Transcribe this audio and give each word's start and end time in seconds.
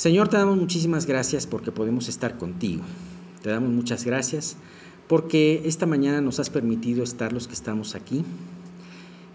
Señor, 0.00 0.28
te 0.28 0.38
damos 0.38 0.56
muchísimas 0.56 1.04
gracias 1.04 1.46
porque 1.46 1.72
podemos 1.72 2.08
estar 2.08 2.38
contigo. 2.38 2.80
Te 3.42 3.50
damos 3.50 3.68
muchas 3.68 4.06
gracias 4.06 4.56
porque 5.06 5.60
esta 5.66 5.84
mañana 5.84 6.22
nos 6.22 6.40
has 6.40 6.48
permitido 6.48 7.02
estar 7.02 7.34
los 7.34 7.46
que 7.46 7.52
estamos 7.52 7.94
aquí 7.94 8.24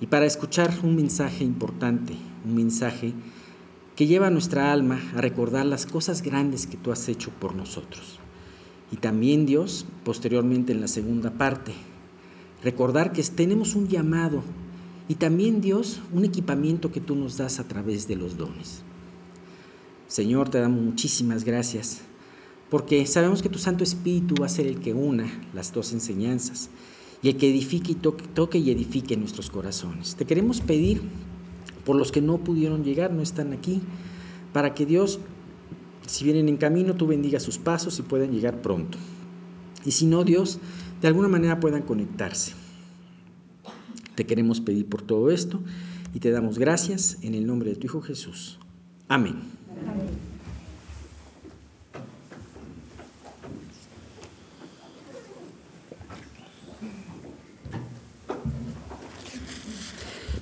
y 0.01 0.07
para 0.07 0.25
escuchar 0.25 0.73
un 0.81 0.95
mensaje 0.95 1.43
importante, 1.43 2.15
un 2.43 2.55
mensaje 2.55 3.13
que 3.95 4.07
lleva 4.07 4.25
a 4.25 4.31
nuestra 4.31 4.71
alma 4.73 4.99
a 5.15 5.21
recordar 5.21 5.67
las 5.67 5.85
cosas 5.85 6.23
grandes 6.23 6.65
que 6.65 6.77
tú 6.77 6.91
has 6.91 7.07
hecho 7.09 7.29
por 7.39 7.53
nosotros. 7.53 8.17
Y 8.91 8.95
también 8.95 9.45
Dios, 9.45 9.85
posteriormente 10.03 10.71
en 10.71 10.81
la 10.81 10.87
segunda 10.87 11.29
parte, 11.29 11.73
recordar 12.63 13.11
que 13.11 13.21
tenemos 13.21 13.75
un 13.75 13.87
llamado 13.87 14.41
y 15.07 15.13
también 15.13 15.61
Dios 15.61 16.01
un 16.11 16.25
equipamiento 16.25 16.91
que 16.91 17.01
tú 17.01 17.15
nos 17.15 17.37
das 17.37 17.59
a 17.59 17.67
través 17.67 18.07
de 18.07 18.15
los 18.15 18.35
dones. 18.35 18.84
Señor, 20.15 20.47
te 20.47 20.61
damos 20.61 20.81
muchísimas 20.81 21.43
gracias 21.43 21.99
porque 22.69 23.05
sabemos 23.05 23.41
que 23.41 23.49
tu 23.49 23.59
Santo 23.59 23.83
Espíritu 23.83 24.35
va 24.39 24.45
a 24.45 24.49
ser 24.49 24.65
el 24.65 24.79
que 24.79 24.93
una 24.93 25.29
las 25.53 25.73
dos 25.73 25.91
enseñanzas 25.91 26.69
y 27.21 27.27
el 27.27 27.35
que 27.35 27.49
edifique 27.49 27.91
y 27.91 27.95
toque, 27.95 28.57
y 28.57 28.71
edifique 28.71 29.17
nuestros 29.17 29.49
corazones. 29.49 30.15
Te 30.15 30.23
queremos 30.23 30.61
pedir 30.61 31.01
por 31.83 31.97
los 31.97 32.13
que 32.13 32.21
no 32.21 32.37
pudieron 32.37 32.85
llegar, 32.85 33.11
no 33.11 33.21
están 33.21 33.51
aquí, 33.51 33.81
para 34.53 34.73
que 34.73 34.85
Dios, 34.85 35.19
si 36.07 36.23
vienen 36.23 36.47
en 36.47 36.55
camino, 36.55 36.95
tú 36.95 37.07
bendiga 37.07 37.41
sus 37.41 37.57
pasos 37.57 37.99
y 37.99 38.03
puedan 38.03 38.31
llegar 38.31 38.61
pronto. 38.61 38.97
Y 39.83 39.91
si 39.91 40.05
no, 40.05 40.23
Dios, 40.23 40.59
de 41.01 41.09
alguna 41.09 41.27
manera 41.27 41.59
puedan 41.59 41.81
conectarse. 41.81 42.53
Te 44.15 44.25
queremos 44.25 44.61
pedir 44.61 44.85
por 44.85 45.01
todo 45.01 45.29
esto 45.29 45.61
y 46.13 46.21
te 46.21 46.31
damos 46.31 46.57
gracias 46.57 47.17
en 47.21 47.35
el 47.35 47.45
nombre 47.45 47.71
de 47.71 47.75
tu 47.75 47.87
Hijo 47.87 48.01
Jesús. 48.01 48.59
Amén. 49.09 49.64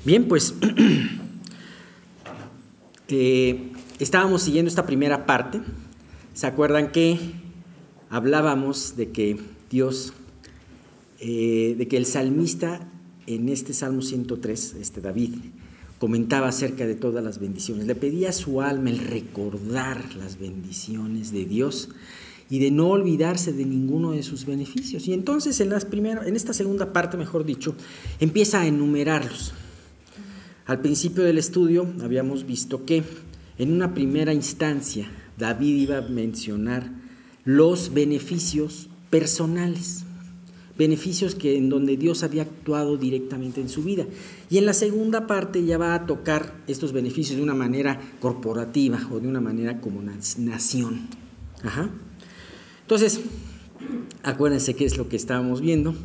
Bien, 0.06 0.28
pues 0.28 0.54
eh, 3.08 3.72
estábamos 4.00 4.42
siguiendo 4.42 4.68
esta 4.68 4.86
primera 4.86 5.26
parte. 5.26 5.62
¿Se 6.34 6.46
acuerdan 6.46 6.92
que 6.92 7.18
hablábamos 8.10 8.98
de 8.98 9.12
que 9.12 9.40
Dios, 9.70 10.12
eh, 11.20 11.76
de 11.78 11.88
que 11.88 11.96
el 11.96 12.06
salmista 12.06 12.86
en 13.28 13.48
este 13.48 13.72
Salmo 13.72 14.02
103, 14.02 14.76
este 14.82 15.00
David, 15.00 15.36
comentaba 16.04 16.50
acerca 16.50 16.86
de 16.86 16.96
todas 16.96 17.24
las 17.24 17.40
bendiciones. 17.40 17.88
Le 17.88 17.96
pedía 17.96 18.32
a 18.32 18.34
su 18.34 18.60
alma 18.60 18.90
el 18.90 19.00
recordar 19.00 20.04
las 20.16 20.38
bendiciones 20.38 21.32
de 21.32 21.46
Dios 21.46 21.92
y 22.50 22.60
de 22.60 22.72
no 22.72 22.90
olvidarse 22.90 23.54
de 23.54 23.64
ninguno 23.64 24.12
de 24.12 24.22
sus 24.22 24.46
beneficios. 24.46 25.08
Y 25.08 25.14
entonces 25.14 25.62
en, 25.62 25.70
las 25.70 25.88
en 25.94 26.36
esta 26.36 26.52
segunda 26.52 26.92
parte, 26.92 27.16
mejor 27.16 27.46
dicho, 27.46 27.74
empieza 28.20 28.60
a 28.60 28.68
enumerarlos. 28.68 29.54
Al 30.66 30.82
principio 30.82 31.24
del 31.24 31.38
estudio 31.38 31.88
habíamos 32.02 32.46
visto 32.46 32.84
que 32.84 33.04
en 33.58 33.72
una 33.72 33.94
primera 33.94 34.34
instancia 34.34 35.10
David 35.38 35.84
iba 35.84 36.00
a 36.00 36.10
mencionar 36.10 36.92
los 37.46 37.94
beneficios 37.94 38.90
personales 39.10 40.04
beneficios 40.78 41.36
que 41.36 41.58
en 41.58 41.70
donde 41.70 41.98
Dios 41.98 42.24
había 42.24 42.44
actuado 42.44 42.98
directamente 42.98 43.62
en 43.62 43.70
su 43.70 43.84
vida. 43.84 44.06
Y 44.50 44.58
en 44.58 44.66
la 44.66 44.74
segunda 44.74 45.28
parte 45.28 45.64
ya 45.66 45.78
va 45.78 45.94
a 45.94 46.06
tocar 46.06 46.56
estos 46.68 46.94
beneficios 46.94 47.38
de 47.38 47.44
una 47.44 47.54
manera 47.54 48.00
corporativa 48.20 49.00
o 49.12 49.20
de 49.20 49.28
una 49.28 49.42
manera 49.42 49.80
como 49.80 50.02
nación. 50.02 51.08
Entonces, 52.82 53.22
acuérdense 54.24 54.76
qué 54.76 54.86
es 54.86 54.98
lo 54.98 55.10
que 55.10 55.16
estábamos 55.16 55.62
viendo. 55.62 55.96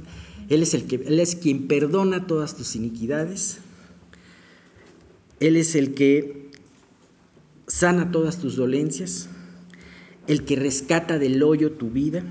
Él 0.49 0.63
es, 0.63 0.75
el 0.75 0.85
que, 0.85 0.97
él 0.97 1.21
es 1.21 1.35
quien 1.35 1.67
perdona 1.67 2.27
todas 2.27 2.57
tus 2.57 2.77
iniquidades. 2.77 3.59
Él 5.41 5.57
es 5.57 5.75
el 5.75 5.95
que 5.95 6.51
sana 7.67 8.11
todas 8.11 8.39
tus 8.39 8.57
dolencias. 8.57 9.29
El 10.27 10.45
que 10.45 10.57
rescata 10.57 11.19
del 11.19 11.43
hoyo 11.43 11.73
tu 11.73 11.91
vida 11.91 12.23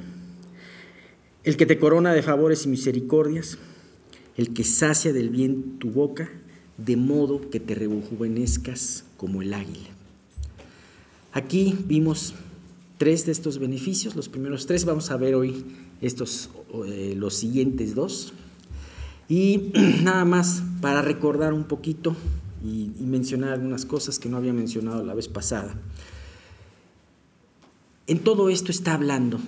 el 1.47 1.55
que 1.55 1.65
te 1.65 1.79
corona 1.79 2.11
de 2.11 2.21
favores 2.21 2.65
y 2.65 2.67
misericordias, 2.67 3.57
el 4.35 4.53
que 4.53 4.65
sacia 4.65 5.13
del 5.13 5.29
bien 5.29 5.79
tu 5.79 5.91
boca, 5.91 6.29
de 6.77 6.97
modo 6.97 7.49
que 7.49 7.61
te 7.61 7.73
rejuvenezcas 7.73 9.05
como 9.15 9.41
el 9.41 9.53
águila. 9.53 9.87
Aquí 11.31 11.73
vimos 11.85 12.33
tres 12.97 13.25
de 13.25 13.31
estos 13.31 13.59
beneficios, 13.59 14.13
los 14.17 14.27
primeros 14.27 14.65
tres, 14.65 14.83
vamos 14.83 15.09
a 15.09 15.15
ver 15.15 15.35
hoy 15.35 15.63
estos, 16.01 16.49
eh, 16.85 17.13
los 17.15 17.35
siguientes 17.35 17.95
dos. 17.95 18.33
Y 19.29 19.71
nada 20.03 20.25
más 20.25 20.63
para 20.81 21.01
recordar 21.01 21.53
un 21.53 21.63
poquito 21.63 22.13
y 22.61 22.91
mencionar 23.05 23.53
algunas 23.53 23.85
cosas 23.85 24.19
que 24.19 24.27
no 24.27 24.35
había 24.35 24.51
mencionado 24.51 25.01
la 25.05 25.13
vez 25.13 25.29
pasada. 25.29 25.79
En 28.05 28.19
todo 28.19 28.49
esto 28.49 28.69
está 28.69 28.95
hablando 28.95 29.39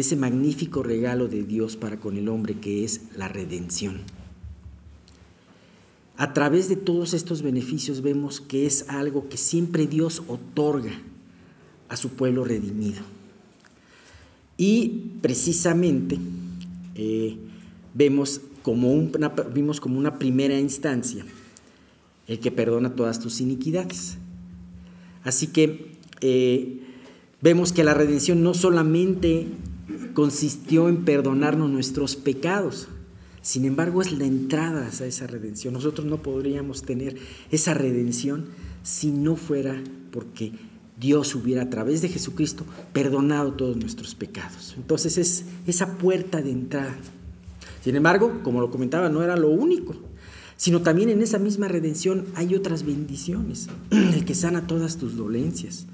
ese 0.00 0.16
magnífico 0.16 0.82
regalo 0.82 1.28
de 1.28 1.44
Dios 1.44 1.76
para 1.76 1.98
con 1.98 2.16
el 2.16 2.28
hombre 2.28 2.54
que 2.54 2.84
es 2.84 3.02
la 3.16 3.28
redención. 3.28 4.00
A 6.16 6.34
través 6.34 6.68
de 6.68 6.76
todos 6.76 7.14
estos 7.14 7.42
beneficios 7.42 8.02
vemos 8.02 8.40
que 8.40 8.66
es 8.66 8.84
algo 8.88 9.28
que 9.28 9.38
siempre 9.38 9.86
Dios 9.86 10.22
otorga 10.28 10.92
a 11.88 11.96
su 11.96 12.10
pueblo 12.10 12.44
redimido. 12.44 13.00
Y 14.58 15.12
precisamente 15.22 16.18
eh, 16.94 17.38
vemos, 17.94 18.42
como 18.62 18.92
una, 18.92 19.28
vimos 19.30 19.80
como 19.80 19.98
una 19.98 20.18
primera 20.18 20.60
instancia 20.60 21.24
el 22.28 22.38
que 22.38 22.50
perdona 22.52 22.94
todas 22.94 23.18
tus 23.18 23.40
iniquidades. 23.40 24.18
Así 25.24 25.46
que 25.46 25.92
eh, 26.20 26.80
vemos 27.40 27.72
que 27.72 27.82
la 27.82 27.94
redención 27.94 28.42
no 28.42 28.54
solamente 28.54 29.46
consistió 30.14 30.88
en 30.88 31.04
perdonarnos 31.04 31.70
nuestros 31.70 32.16
pecados. 32.16 32.88
Sin 33.42 33.64
embargo, 33.64 34.02
es 34.02 34.12
la 34.12 34.26
entrada 34.26 34.86
a 34.86 35.06
esa 35.06 35.26
redención. 35.26 35.74
Nosotros 35.74 36.06
no 36.06 36.22
podríamos 36.22 36.82
tener 36.82 37.16
esa 37.50 37.74
redención 37.74 38.46
si 38.82 39.10
no 39.10 39.36
fuera 39.36 39.82
porque 40.10 40.52
Dios 40.98 41.34
hubiera 41.34 41.62
a 41.62 41.70
través 41.70 42.02
de 42.02 42.08
Jesucristo 42.08 42.64
perdonado 42.92 43.54
todos 43.54 43.76
nuestros 43.76 44.14
pecados. 44.14 44.74
Entonces 44.76 45.16
es 45.16 45.44
esa 45.66 45.96
puerta 45.96 46.42
de 46.42 46.50
entrada. 46.50 46.96
Sin 47.82 47.96
embargo, 47.96 48.40
como 48.42 48.60
lo 48.60 48.70
comentaba, 48.70 49.08
no 49.08 49.22
era 49.22 49.36
lo 49.36 49.48
único, 49.48 49.94
sino 50.56 50.82
también 50.82 51.08
en 51.08 51.22
esa 51.22 51.38
misma 51.38 51.68
redención 51.68 52.26
hay 52.34 52.54
otras 52.54 52.84
bendiciones, 52.84 53.68
el 53.90 54.26
que 54.26 54.34
sana 54.34 54.66
todas 54.66 54.98
tus 54.98 55.16
dolencias. 55.16 55.86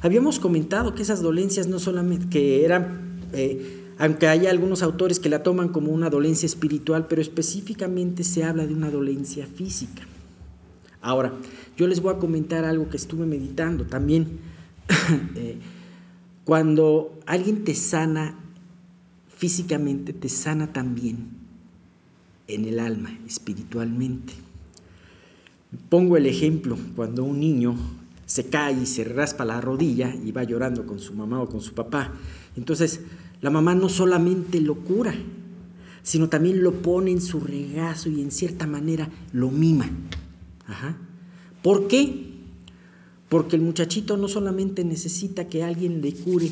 Habíamos 0.00 0.38
comentado 0.38 0.94
que 0.94 1.02
esas 1.02 1.20
dolencias 1.20 1.66
no 1.66 1.78
solamente 1.78 2.28
que 2.30 2.64
eran 2.64 3.05
eh, 3.32 3.86
aunque 3.98 4.28
hay 4.28 4.46
algunos 4.46 4.82
autores 4.82 5.18
que 5.18 5.28
la 5.28 5.42
toman 5.42 5.68
como 5.68 5.92
una 5.92 6.10
dolencia 6.10 6.46
espiritual, 6.46 7.06
pero 7.08 7.22
específicamente 7.22 8.24
se 8.24 8.44
habla 8.44 8.66
de 8.66 8.74
una 8.74 8.90
dolencia 8.90 9.46
física. 9.46 10.02
Ahora, 11.00 11.32
yo 11.76 11.86
les 11.86 12.02
voy 12.02 12.14
a 12.14 12.18
comentar 12.18 12.64
algo 12.64 12.88
que 12.88 12.96
estuve 12.96 13.26
meditando 13.26 13.84
también. 13.84 14.38
Eh, 15.36 15.58
cuando 16.44 17.18
alguien 17.26 17.64
te 17.64 17.74
sana 17.74 18.38
físicamente, 19.28 20.12
te 20.12 20.28
sana 20.28 20.72
también 20.72 21.28
en 22.48 22.64
el 22.64 22.80
alma, 22.80 23.16
espiritualmente. 23.26 24.32
Pongo 25.88 26.16
el 26.16 26.26
ejemplo, 26.26 26.78
cuando 26.94 27.24
un 27.24 27.40
niño 27.40 27.76
se 28.26 28.46
cae 28.46 28.80
y 28.80 28.86
se 28.86 29.04
raspa 29.04 29.44
la 29.44 29.60
rodilla 29.60 30.14
y 30.14 30.32
va 30.32 30.44
llorando 30.44 30.86
con 30.86 30.98
su 30.98 31.14
mamá 31.14 31.40
o 31.40 31.48
con 31.48 31.60
su 31.60 31.74
papá, 31.74 32.12
entonces, 32.56 33.00
la 33.40 33.50
mamá 33.50 33.74
no 33.74 33.88
solamente 33.88 34.60
lo 34.60 34.76
cura, 34.76 35.14
sino 36.02 36.28
también 36.28 36.62
lo 36.62 36.82
pone 36.82 37.10
en 37.10 37.20
su 37.20 37.40
regazo 37.40 38.08
y 38.08 38.22
en 38.22 38.30
cierta 38.30 38.66
manera 38.66 39.10
lo 39.32 39.50
mima. 39.50 39.90
¿Por 41.62 41.88
qué? 41.88 42.32
Porque 43.28 43.56
el 43.56 43.62
muchachito 43.62 44.16
no 44.16 44.28
solamente 44.28 44.84
necesita 44.84 45.48
que 45.48 45.64
alguien 45.64 46.00
le 46.00 46.14
cure, 46.14 46.50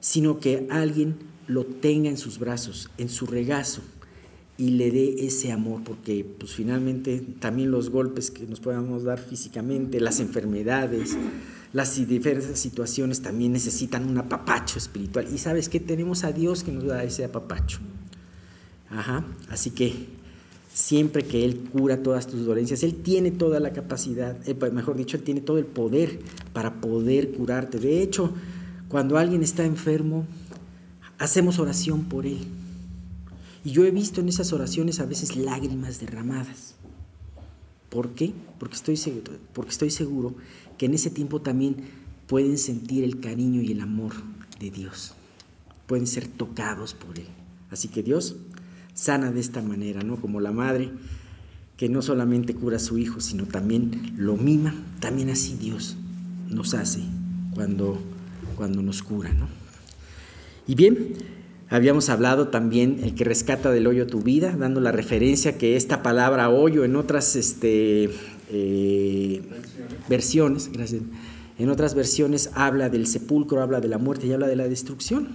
sino 0.00 0.38
que 0.38 0.66
alguien 0.70 1.16
lo 1.48 1.64
tenga 1.64 2.08
en 2.08 2.16
sus 2.16 2.38
brazos, 2.38 2.88
en 2.98 3.08
su 3.08 3.26
regazo, 3.26 3.82
y 4.56 4.70
le 4.70 4.90
dé 4.90 5.26
ese 5.26 5.52
amor, 5.52 5.82
porque 5.84 6.24
pues 6.24 6.52
finalmente 6.52 7.20
también 7.38 7.70
los 7.70 7.90
golpes 7.90 8.30
que 8.30 8.46
nos 8.46 8.60
podamos 8.60 9.04
dar 9.04 9.18
físicamente, 9.18 10.00
las 10.00 10.20
enfermedades, 10.20 11.16
las 11.72 11.96
diversas 12.06 12.58
situaciones 12.58 13.20
también 13.20 13.52
necesitan 13.52 14.08
un 14.08 14.18
apapacho 14.18 14.78
espiritual. 14.78 15.26
Y 15.32 15.38
sabes 15.38 15.68
que 15.68 15.80
tenemos 15.80 16.24
a 16.24 16.32
Dios 16.32 16.64
que 16.64 16.72
nos 16.72 16.84
da 16.84 17.04
ese 17.04 17.24
apapacho. 17.24 17.80
Ajá. 18.90 19.24
Así 19.50 19.70
que 19.70 20.18
siempre 20.72 21.24
que 21.24 21.44
Él 21.44 21.68
cura 21.72 22.02
todas 22.02 22.26
tus 22.26 22.46
dolencias. 22.46 22.82
Él 22.82 22.94
tiene 22.94 23.30
toda 23.30 23.58
la 23.60 23.72
capacidad, 23.72 24.36
eh, 24.48 24.54
pues, 24.54 24.72
mejor 24.72 24.96
dicho, 24.96 25.16
Él 25.16 25.24
tiene 25.24 25.40
todo 25.40 25.58
el 25.58 25.66
poder 25.66 26.20
para 26.52 26.80
poder 26.80 27.32
curarte. 27.32 27.78
De 27.78 28.00
hecho, 28.00 28.32
cuando 28.88 29.18
alguien 29.18 29.42
está 29.42 29.64
enfermo, 29.64 30.26
hacemos 31.18 31.58
oración 31.58 32.04
por 32.04 32.26
Él. 32.26 32.38
Y 33.64 33.72
yo 33.72 33.84
he 33.84 33.90
visto 33.90 34.20
en 34.20 34.28
esas 34.28 34.52
oraciones 34.52 35.00
a 35.00 35.04
veces 35.04 35.36
lágrimas 35.36 36.00
derramadas. 36.00 36.74
¿Por 37.88 38.10
qué? 38.10 38.32
Porque 38.58 38.74
estoy 38.74 38.96
seguro, 38.96 39.32
porque 39.52 39.70
estoy 39.70 39.90
seguro 39.90 40.34
que 40.76 40.86
en 40.86 40.94
ese 40.94 41.10
tiempo 41.10 41.40
también 41.40 41.76
pueden 42.26 42.58
sentir 42.58 43.04
el 43.04 43.20
cariño 43.20 43.62
y 43.62 43.72
el 43.72 43.80
amor 43.80 44.12
de 44.60 44.70
Dios. 44.70 45.14
Pueden 45.86 46.06
ser 46.06 46.28
tocados 46.28 46.94
por 46.94 47.18
Él. 47.18 47.26
Así 47.70 47.88
que 47.88 48.02
Dios 48.02 48.36
sana 48.94 49.30
de 49.30 49.40
esta 49.40 49.62
manera, 49.62 50.02
¿no? 50.02 50.16
Como 50.16 50.40
la 50.40 50.52
madre 50.52 50.90
que 51.76 51.88
no 51.88 52.02
solamente 52.02 52.54
cura 52.54 52.76
a 52.76 52.80
su 52.80 52.98
hijo, 52.98 53.20
sino 53.20 53.46
también 53.46 54.14
lo 54.16 54.36
mima, 54.36 54.74
también 54.98 55.30
así 55.30 55.54
Dios 55.54 55.96
nos 56.48 56.74
hace 56.74 57.00
cuando, 57.54 58.00
cuando 58.56 58.82
nos 58.82 59.02
cura, 59.02 59.32
¿no? 59.32 59.46
Y 60.66 60.74
bien, 60.74 61.14
habíamos 61.70 62.08
hablado 62.08 62.48
también 62.48 63.00
el 63.02 63.14
que 63.14 63.24
rescata 63.24 63.70
del 63.70 63.86
hoyo 63.86 64.06
tu 64.06 64.22
vida, 64.22 64.54
dando 64.56 64.80
la 64.80 64.92
referencia 64.92 65.58
que 65.58 65.76
esta 65.76 66.02
palabra 66.02 66.48
hoyo 66.48 66.84
en 66.84 66.96
otras 66.96 67.36
este, 67.36 68.10
eh, 68.50 69.42
versiones, 70.08 70.70
gracias, 70.72 71.02
en 71.58 71.70
otras 71.70 71.94
versiones 71.94 72.50
habla 72.54 72.88
del 72.88 73.06
sepulcro, 73.06 73.60
habla 73.60 73.80
de 73.80 73.88
la 73.88 73.98
muerte 73.98 74.26
y 74.26 74.32
habla 74.32 74.46
de 74.46 74.56
la 74.56 74.68
destrucción. 74.68 75.28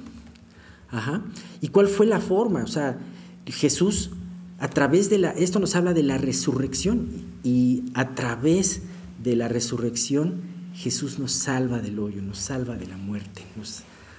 Ajá. 0.90 1.22
¿Y 1.60 1.70
cuál 1.70 1.88
fue 1.88 2.06
la 2.06 2.20
forma? 2.20 2.64
O 2.64 2.68
sea, 2.68 2.98
Jesús, 3.46 4.12
a 4.60 4.70
través 4.70 5.10
de 5.10 5.18
la, 5.18 5.32
esto 5.32 5.60
nos 5.60 5.76
habla 5.76 5.94
de 5.94 6.04
la 6.04 6.18
resurrección 6.18 7.10
y 7.44 7.84
a 7.94 8.16
través 8.16 8.84
de 9.22 9.36
la 9.36 9.48
resurrección 9.48 10.54
Jesús 10.74 11.20
nos 11.20 11.34
salva 11.34 11.80
del 11.80 12.00
hoyo, 12.00 12.22
nos 12.22 12.40
salva 12.40 12.76
de 12.76 12.88
la 12.88 12.98
muerte. 12.98 13.42
o 13.60 13.64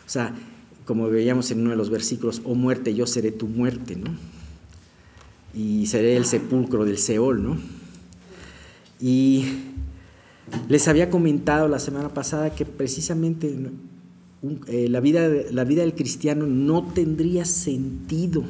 sea, 0.07 0.35
como 0.85 1.09
veíamos 1.09 1.51
en 1.51 1.61
uno 1.61 1.71
de 1.71 1.77
los 1.77 1.91
versículos, 1.91 2.43
oh 2.45 2.55
muerte, 2.55 2.95
yo 2.95 3.07
seré 3.07 3.33
tu 3.33 3.47
muerte, 3.47 3.97
¿no? 3.97 4.15
Y 5.55 5.87
seré 5.87 6.17
el 6.17 6.25
sepulcro 6.25 6.85
del 6.85 6.99
Seol, 6.99 7.43
¿no? 7.43 7.57
Y 9.01 9.45
les 10.69 10.89
había 10.89 11.11
comentado 11.11 11.69
la 11.69 11.79
semana 11.79 12.11
pasada 12.11 12.55
que 12.55 12.65
precisamente 12.65 13.55
eh, 14.67 14.89
la, 14.89 15.01
vida, 15.01 15.29
la 15.51 15.65
vida 15.65 15.83
del 15.83 15.95
cristiano 15.95 16.47
no 16.47 16.85
tendría 16.93 17.45
sentido 17.45 18.45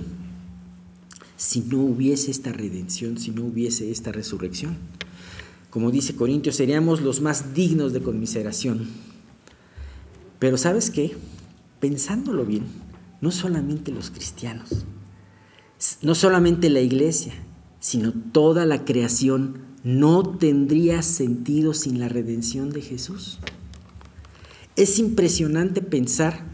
si 1.36 1.60
no 1.60 1.78
hubiese 1.78 2.30
esta 2.30 2.52
redención, 2.52 3.18
si 3.18 3.30
no 3.30 3.44
hubiese 3.44 3.90
esta 3.90 4.12
resurrección. 4.12 4.76
Como 5.70 5.90
dice 5.90 6.14
Corintios, 6.14 6.56
seríamos 6.56 7.00
los 7.00 7.20
más 7.20 7.54
dignos 7.54 7.92
de 7.92 8.00
conmiseración. 8.00 8.86
Pero 10.38 10.56
¿sabes 10.56 10.90
qué? 10.90 11.12
Pensándolo 11.80 12.44
bien, 12.44 12.64
no 13.20 13.30
solamente 13.30 13.92
los 13.92 14.10
cristianos, 14.10 14.84
no 16.02 16.14
solamente 16.14 16.70
la 16.70 16.80
iglesia, 16.80 17.34
sino 17.80 18.12
toda 18.12 18.64
la 18.66 18.84
creación 18.84 19.58
no 19.82 20.22
tendría 20.22 21.02
sentido 21.02 21.74
sin 21.74 22.00
la 22.00 22.08
redención 22.08 22.70
de 22.70 22.80
Jesús. 22.80 23.38
Es 24.76 24.98
impresionante 24.98 25.82
pensar 25.82 26.46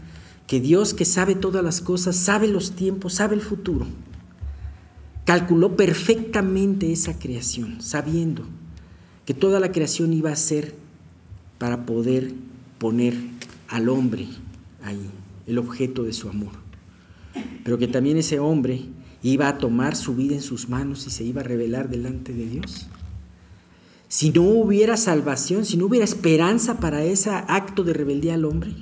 que 0.47 0.59
Dios 0.59 0.93
que 0.93 1.05
sabe 1.05 1.35
todas 1.35 1.63
las 1.63 1.79
cosas, 1.79 2.17
sabe 2.17 2.47
los 2.49 2.73
tiempos, 2.73 3.13
sabe 3.13 3.35
el 3.35 3.41
futuro, 3.41 3.87
calculó 5.25 5.77
perfectamente 5.77 6.91
esa 6.91 7.17
creación, 7.17 7.81
sabiendo 7.81 8.43
que 9.25 9.33
toda 9.33 9.61
la 9.61 9.71
creación 9.71 10.11
iba 10.13 10.31
a 10.31 10.35
ser 10.35 10.75
para 11.57 11.85
poder 11.85 12.33
poner 12.79 13.15
al 13.69 13.87
hombre 13.87 14.27
ahí, 14.83 15.09
el 15.47 15.57
objeto 15.57 16.03
de 16.03 16.13
su 16.13 16.29
amor. 16.29 16.51
Pero 17.63 17.77
que 17.77 17.87
también 17.87 18.17
ese 18.17 18.39
hombre 18.39 18.85
iba 19.23 19.47
a 19.47 19.57
tomar 19.57 19.95
su 19.95 20.15
vida 20.15 20.35
en 20.35 20.41
sus 20.41 20.69
manos 20.69 21.05
y 21.07 21.11
se 21.11 21.23
iba 21.23 21.41
a 21.41 21.43
revelar 21.43 21.89
delante 21.89 22.33
de 22.33 22.47
Dios. 22.47 22.87
Si 24.07 24.31
no 24.31 24.43
hubiera 24.43 24.97
salvación, 24.97 25.65
si 25.65 25.77
no 25.77 25.85
hubiera 25.85 26.03
esperanza 26.03 26.79
para 26.79 27.03
ese 27.03 27.29
acto 27.29 27.83
de 27.83 27.93
rebeldía 27.93 28.33
al 28.33 28.45
hombre, 28.45 28.73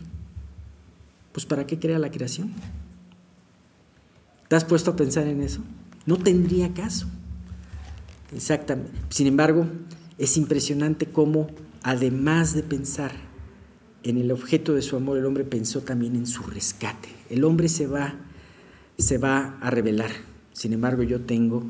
pues 1.31 1.46
¿para 1.46 1.68
qué 1.68 1.78
crea 1.78 2.00
la 2.00 2.10
creación? 2.10 2.52
¿Te 4.48 4.56
has 4.56 4.66
puesto 4.66 4.92
a 4.92 4.95
pensar 4.95 5.28
en 5.28 5.42
eso? 5.42 5.62
No 6.07 6.18
tendría 6.18 6.74
caso. 6.74 7.07
Exactamente. 8.34 8.92
Sin 9.10 9.28
embargo, 9.28 9.68
es 10.18 10.38
impresionante 10.38 11.06
cómo, 11.06 11.48
además 11.84 12.56
de 12.56 12.63
pensar 12.63 13.29
en 14.04 14.18
el 14.18 14.31
objeto 14.31 14.74
de 14.74 14.81
su 14.81 14.96
amor, 14.96 15.18
el 15.18 15.25
hombre 15.25 15.44
pensó 15.44 15.81
también 15.81 16.16
en 16.16 16.28
su 16.28 16.44
rescate. 16.44 17.10
El 17.30 17.44
hombre 17.44 17.69
se 17.69 17.88
va, 17.88 18.16
se 18.98 19.18
va 19.18 19.57
a 19.60 19.69
revelar. 19.69 20.12
Sin 20.54 20.74
embargo, 20.74 21.04
yo 21.04 21.22
tengo 21.22 21.69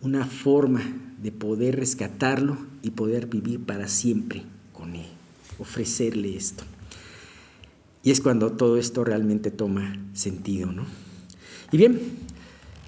una 0.00 0.24
forma 0.24 0.82
de 1.22 1.32
poder 1.32 1.76
rescatarlo 1.76 2.56
y 2.82 2.90
poder 2.90 3.26
vivir 3.26 3.60
para 3.60 3.88
siempre 3.88 4.44
con 4.72 4.94
él, 4.94 5.06
ofrecerle 5.58 6.36
esto. 6.36 6.64
Y 8.02 8.10
es 8.10 8.20
cuando 8.20 8.52
todo 8.52 8.76
esto 8.76 9.04
realmente 9.04 9.50
toma 9.50 9.96
sentido, 10.12 10.70
¿no? 10.72 10.84
Y 11.72 11.76
bien, 11.76 12.00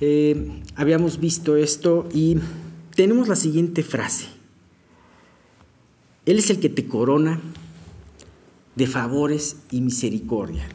eh, 0.01 0.63
habíamos 0.77 1.19
visto 1.21 1.57
esto 1.57 2.09
y 2.13 2.39
tenemos 2.95 3.29
la 3.29 3.37
siguiente 3.37 3.83
frase. 3.83 4.27
Él 6.27 6.39
es 6.39 6.51
el 6.51 6.61
que 6.61 6.69
te 6.69 6.87
corona 6.87 7.41
de 8.77 8.87
favores 8.87 9.57
y 9.71 9.81
misericordia. 9.81 10.67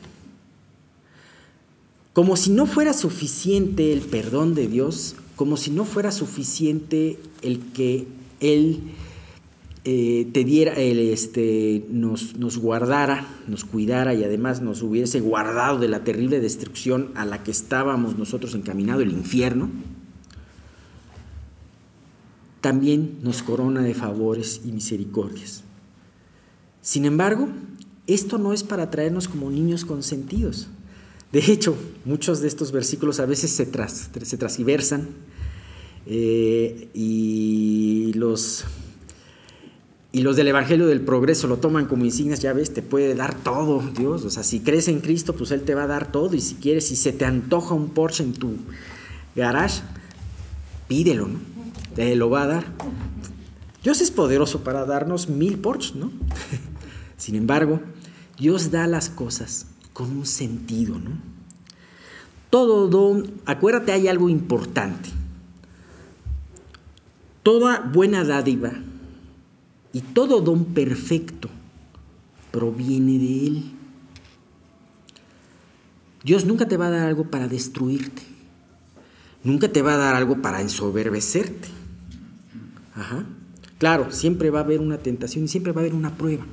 Como 2.13 2.37
si 2.37 2.51
no 2.51 2.65
fuera 2.65 2.93
suficiente 2.93 3.91
el 3.91 4.01
perdón 4.01 4.55
de 4.55 4.67
Dios, 4.67 5.15
como 5.35 5.57
si 5.57 5.71
no 5.71 5.83
fuera 5.83 6.11
suficiente 6.11 7.19
el 7.41 7.59
que 7.73 8.07
Él 8.39 8.79
eh, 9.83 10.27
te 10.31 10.43
diera, 10.43 10.73
el, 10.73 10.97
este, 10.99 11.85
nos, 11.89 12.37
nos 12.37 12.57
guardara, 12.57 13.27
nos 13.47 13.65
cuidara 13.65 14.13
y 14.13 14.23
además 14.23 14.61
nos 14.61 14.81
hubiese 14.81 15.19
guardado 15.19 15.77
de 15.77 15.89
la 15.89 16.03
terrible 16.03 16.39
destrucción 16.39 17.11
a 17.15 17.25
la 17.25 17.43
que 17.43 17.51
estábamos 17.51 18.17
nosotros 18.17 18.55
encaminados, 18.55 19.03
el 19.03 19.11
infierno, 19.11 19.69
también 22.61 23.19
nos 23.21 23.43
corona 23.43 23.81
de 23.81 23.93
favores 23.93 24.61
y 24.65 24.71
misericordias. 24.71 25.63
Sin 26.81 27.05
embargo, 27.05 27.47
esto 28.07 28.37
no 28.37 28.53
es 28.53 28.63
para 28.63 28.89
traernos 28.91 29.27
como 29.27 29.49
niños 29.49 29.85
consentidos. 29.85 30.67
De 31.31 31.39
hecho, 31.39 31.75
muchos 32.05 32.41
de 32.41 32.47
estos 32.47 32.71
versículos 32.71 33.19
a 33.19 33.25
veces 33.25 33.51
se, 33.51 33.65
tras, 33.65 34.09
se 34.23 34.37
transversan 34.37 35.09
eh, 36.05 36.89
y 36.93 38.13
los 38.15 38.65
y 40.15 40.21
los 40.21 40.37
del 40.37 40.47
Evangelio 40.47 40.87
del 40.87 41.01
Progreso 41.01 41.45
lo 41.45 41.57
toman 41.57 41.87
como 41.87 42.05
insignias, 42.05 42.39
ya 42.39 42.53
ves, 42.53 42.73
te 42.73 42.81
puede 42.81 43.15
dar 43.15 43.35
todo 43.35 43.83
Dios. 43.97 44.23
O 44.23 44.29
sea, 44.29 44.43
si 44.43 44.61
crees 44.61 44.87
en 44.87 45.01
Cristo, 45.01 45.35
pues 45.35 45.51
Él 45.51 45.63
te 45.63 45.75
va 45.75 45.83
a 45.83 45.87
dar 45.87 46.09
todo. 46.09 46.33
Y 46.37 46.39
si 46.39 46.55
quieres, 46.55 46.87
si 46.87 46.95
se 46.95 47.11
te 47.11 47.25
antoja 47.25 47.75
un 47.75 47.89
Porsche 47.89 48.23
en 48.23 48.31
tu 48.31 48.53
garage, 49.35 49.81
pídelo, 50.87 51.27
¿no? 51.27 51.39
Te 51.95 52.15
lo 52.15 52.29
va 52.29 52.43
a 52.43 52.47
dar. 52.47 52.65
Dios 53.83 53.99
es 53.99 54.09
poderoso 54.09 54.63
para 54.63 54.85
darnos 54.85 55.27
mil 55.27 55.57
Porsche, 55.57 55.95
¿no? 55.95 56.13
Sin 57.17 57.35
embargo, 57.35 57.81
Dios 58.37 58.71
da 58.71 58.87
las 58.87 59.09
cosas 59.09 59.67
con 59.93 60.11
un 60.11 60.25
sentido, 60.25 60.99
¿no? 60.99 61.11
Todo 62.49 62.87
don, 62.87 63.31
acuérdate, 63.45 63.91
hay 63.91 64.07
algo 64.07 64.29
importante. 64.29 65.09
Toda 67.43 67.79
buena 67.79 68.23
dádiva 68.23 68.71
y 69.93 70.01
todo 70.01 70.41
don 70.41 70.65
perfecto 70.65 71.49
proviene 72.51 73.19
de 73.19 73.47
Él. 73.47 73.71
Dios 76.23 76.45
nunca 76.45 76.67
te 76.67 76.77
va 76.77 76.87
a 76.87 76.91
dar 76.91 77.07
algo 77.07 77.29
para 77.29 77.47
destruirte. 77.47 78.23
Nunca 79.43 79.71
te 79.71 79.81
va 79.81 79.93
a 79.93 79.97
dar 79.97 80.15
algo 80.15 80.41
para 80.41 80.59
ensoberbecerte. 80.59 81.67
Ajá. 82.95 83.25
Claro, 83.77 84.11
siempre 84.11 84.49
va 84.49 84.59
a 84.59 84.63
haber 84.63 84.79
una 84.79 84.97
tentación 84.97 85.45
y 85.45 85.47
siempre 85.47 85.71
va 85.71 85.81
a 85.81 85.83
haber 85.83 85.93
una 85.93 86.17
prueba. 86.17 86.45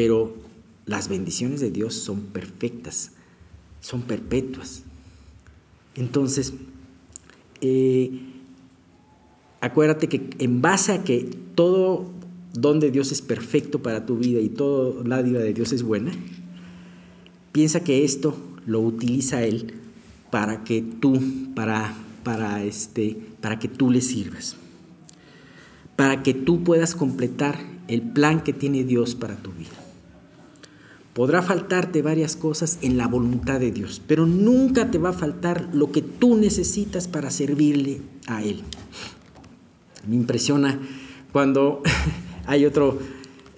Pero 0.00 0.32
las 0.86 1.10
bendiciones 1.10 1.60
de 1.60 1.70
Dios 1.70 1.92
son 1.92 2.20
perfectas, 2.20 3.12
son 3.82 4.00
perpetuas. 4.00 4.82
Entonces, 5.94 6.54
eh, 7.60 8.22
acuérdate 9.60 10.08
que 10.08 10.30
en 10.38 10.62
base 10.62 10.92
a 10.92 11.04
que 11.04 11.28
todo 11.54 12.06
don 12.54 12.80
de 12.80 12.90
Dios 12.90 13.12
es 13.12 13.20
perfecto 13.20 13.82
para 13.82 14.06
tu 14.06 14.16
vida 14.16 14.40
y 14.40 14.48
todo 14.48 15.04
la 15.04 15.20
vida 15.20 15.40
de 15.40 15.52
Dios 15.52 15.70
es 15.70 15.82
buena, 15.82 16.12
piensa 17.52 17.84
que 17.84 18.02
esto 18.02 18.34
lo 18.64 18.80
utiliza 18.80 19.42
Él 19.42 19.74
para 20.30 20.64
que 20.64 20.80
tú, 20.80 21.20
para 21.54 21.94
para, 22.22 22.64
este, 22.64 23.18
para 23.42 23.58
que 23.58 23.68
tú 23.68 23.90
le 23.90 24.00
sirvas, 24.00 24.56
para 25.96 26.22
que 26.22 26.32
tú 26.32 26.64
puedas 26.64 26.94
completar 26.94 27.58
el 27.88 28.00
plan 28.00 28.42
que 28.42 28.54
tiene 28.54 28.84
Dios 28.84 29.14
para 29.14 29.36
tu 29.36 29.50
vida. 29.50 29.89
Podrá 31.20 31.42
faltarte 31.42 32.00
varias 32.00 32.34
cosas 32.34 32.78
en 32.80 32.96
la 32.96 33.06
voluntad 33.06 33.60
de 33.60 33.70
Dios, 33.70 34.00
pero 34.06 34.24
nunca 34.24 34.90
te 34.90 34.96
va 34.96 35.10
a 35.10 35.12
faltar 35.12 35.68
lo 35.74 35.92
que 35.92 36.00
tú 36.00 36.34
necesitas 36.34 37.08
para 37.08 37.28
servirle 37.30 38.00
a 38.26 38.42
Él. 38.42 38.62
Me 40.08 40.16
impresiona 40.16 40.80
cuando 41.30 41.82
hay 42.46 42.64
otro, 42.64 43.00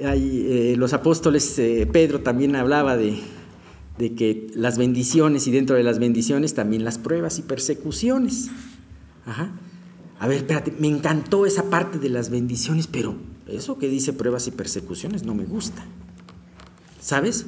hay, 0.04 0.44
eh, 0.44 0.74
los 0.76 0.92
apóstoles, 0.92 1.56
eh, 1.60 1.86
Pedro 1.86 2.22
también 2.22 2.56
hablaba 2.56 2.96
de, 2.96 3.20
de 3.96 4.12
que 4.16 4.48
las 4.56 4.76
bendiciones 4.76 5.46
y 5.46 5.52
dentro 5.52 5.76
de 5.76 5.84
las 5.84 6.00
bendiciones 6.00 6.54
también 6.54 6.82
las 6.82 6.98
pruebas 6.98 7.38
y 7.38 7.42
persecuciones. 7.42 8.50
Ajá. 9.24 9.52
A 10.18 10.26
ver, 10.26 10.38
espérate, 10.38 10.74
me 10.80 10.88
encantó 10.88 11.46
esa 11.46 11.70
parte 11.70 12.00
de 12.00 12.08
las 12.08 12.28
bendiciones, 12.28 12.88
pero 12.88 13.14
eso 13.46 13.78
que 13.78 13.88
dice 13.88 14.12
pruebas 14.12 14.48
y 14.48 14.50
persecuciones 14.50 15.22
no 15.22 15.36
me 15.36 15.44
gusta. 15.44 15.86
¿Sabes? 17.02 17.46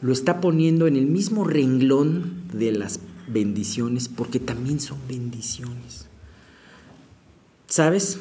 Lo 0.00 0.12
está 0.12 0.40
poniendo 0.40 0.86
en 0.86 0.96
el 0.96 1.06
mismo 1.06 1.42
renglón 1.42 2.44
de 2.52 2.70
las 2.70 3.00
bendiciones 3.26 4.08
porque 4.08 4.38
también 4.38 4.78
son 4.80 4.98
bendiciones. 5.08 6.06
¿Sabes? 7.66 8.18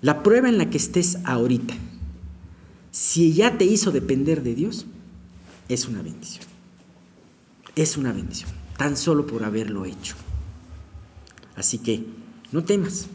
La 0.00 0.22
prueba 0.22 0.48
en 0.48 0.56
la 0.56 0.70
que 0.70 0.78
estés 0.78 1.18
ahorita, 1.24 1.74
si 2.90 3.34
ya 3.34 3.58
te 3.58 3.66
hizo 3.66 3.92
depender 3.92 4.42
de 4.42 4.54
Dios, 4.54 4.86
es 5.68 5.86
una 5.86 6.00
bendición. 6.00 6.44
Es 7.74 7.98
una 7.98 8.12
bendición, 8.12 8.50
tan 8.78 8.96
solo 8.96 9.26
por 9.26 9.44
haberlo 9.44 9.84
hecho. 9.84 10.16
Así 11.54 11.78
que 11.78 12.06
no 12.50 12.64
temas. 12.64 13.08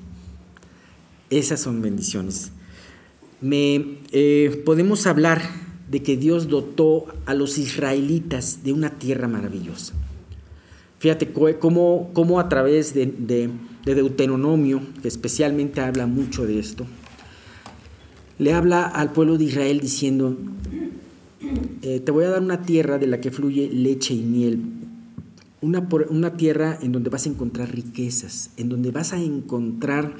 Esas 1.32 1.60
son 1.60 1.82
bendiciones. 1.82 2.52
Me, 3.40 3.98
eh, 4.12 4.62
podemos 4.64 5.08
hablar 5.08 5.71
de 5.92 6.02
que 6.02 6.16
Dios 6.16 6.48
dotó 6.48 7.06
a 7.26 7.34
los 7.34 7.58
israelitas 7.58 8.64
de 8.64 8.72
una 8.72 8.92
tierra 8.92 9.28
maravillosa. 9.28 9.94
Fíjate 11.00 11.34
cómo, 11.60 12.12
cómo 12.14 12.40
a 12.40 12.48
través 12.48 12.94
de, 12.94 13.08
de, 13.08 13.50
Deuteronomio, 13.84 14.82
que 15.02 15.10
especialmente 15.10 15.82
habla 15.82 16.08
mucho 16.08 16.46
de 16.46 16.60
esto, 16.60 16.86
le 18.40 18.54
habla 18.54 18.86
al 18.86 19.12
pueblo 19.12 19.38
de 19.38 19.44
Israel 19.44 19.82
diciendo, 19.82 20.38
eh, 21.82 22.00
te 22.00 22.12
voy 22.12 22.24
a 22.24 22.30
dar 22.30 22.42
una 22.42 22.62
tierra 22.62 22.98
de 22.98 23.08
la 23.08 23.20
que 23.20 23.32
fluye 23.32 23.70
leche 23.70 24.14
y 24.14 24.22
miel, 24.22 24.62
una, 25.60 25.86
una 26.10 26.38
tierra 26.38 26.80
en 26.82 26.94
donde 26.94 27.10
vas 27.10 27.26
a 27.26 27.30
encontrar 27.30 27.70
riquezas, 27.74 28.52
en 28.56 28.70
donde 28.70 28.92
vas 28.92 29.12
a 29.12 29.22
encontrar 29.22 30.16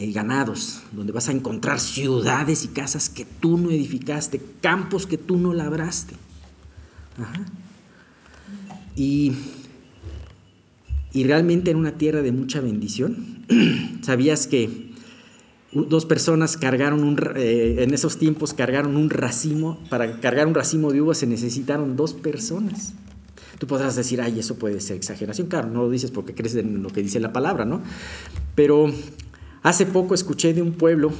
eh, 0.00 0.12
ganados, 0.12 0.82
donde 0.92 1.12
vas 1.12 1.28
a 1.28 1.32
encontrar 1.32 1.80
ciudades 1.80 2.64
y 2.64 2.68
casas 2.68 3.08
que 3.08 3.24
tú 3.24 3.58
no 3.58 3.72
edificaste, 3.72 4.40
campos 4.60 5.06
que 5.06 5.18
tú 5.18 5.36
no 5.36 5.52
labraste. 5.52 6.14
Y, 8.94 9.32
y 11.12 11.24
realmente 11.24 11.72
en 11.72 11.78
una 11.78 11.98
tierra 11.98 12.22
de 12.22 12.30
mucha 12.30 12.60
bendición. 12.60 13.44
¿Sabías 14.02 14.46
que 14.46 14.92
dos 15.72 16.06
personas 16.06 16.56
cargaron 16.56 17.02
un, 17.02 17.18
eh, 17.34 17.78
en 17.80 17.92
esos 17.92 18.18
tiempos 18.18 18.54
cargaron 18.54 18.96
un 18.96 19.10
racimo, 19.10 19.80
para 19.90 20.20
cargar 20.20 20.46
un 20.46 20.54
racimo 20.54 20.92
de 20.92 21.02
uvas 21.02 21.18
se 21.18 21.26
necesitaron 21.26 21.96
dos 21.96 22.14
personas. 22.14 22.94
Tú 23.58 23.66
podrás 23.66 23.96
decir, 23.96 24.20
ay, 24.20 24.38
eso 24.38 24.56
puede 24.60 24.80
ser 24.80 24.96
exageración. 24.96 25.48
Claro, 25.48 25.68
no 25.68 25.82
lo 25.82 25.90
dices 25.90 26.12
porque 26.12 26.34
crees 26.34 26.54
en 26.54 26.84
lo 26.84 26.90
que 26.90 27.02
dice 27.02 27.18
la 27.18 27.32
palabra, 27.32 27.64
¿no? 27.64 27.82
Pero 28.54 28.92
hace 29.62 29.86
poco 29.86 30.14
escuché 30.14 30.54
de 30.54 30.62
un 30.62 30.72
pueblo 30.72 31.12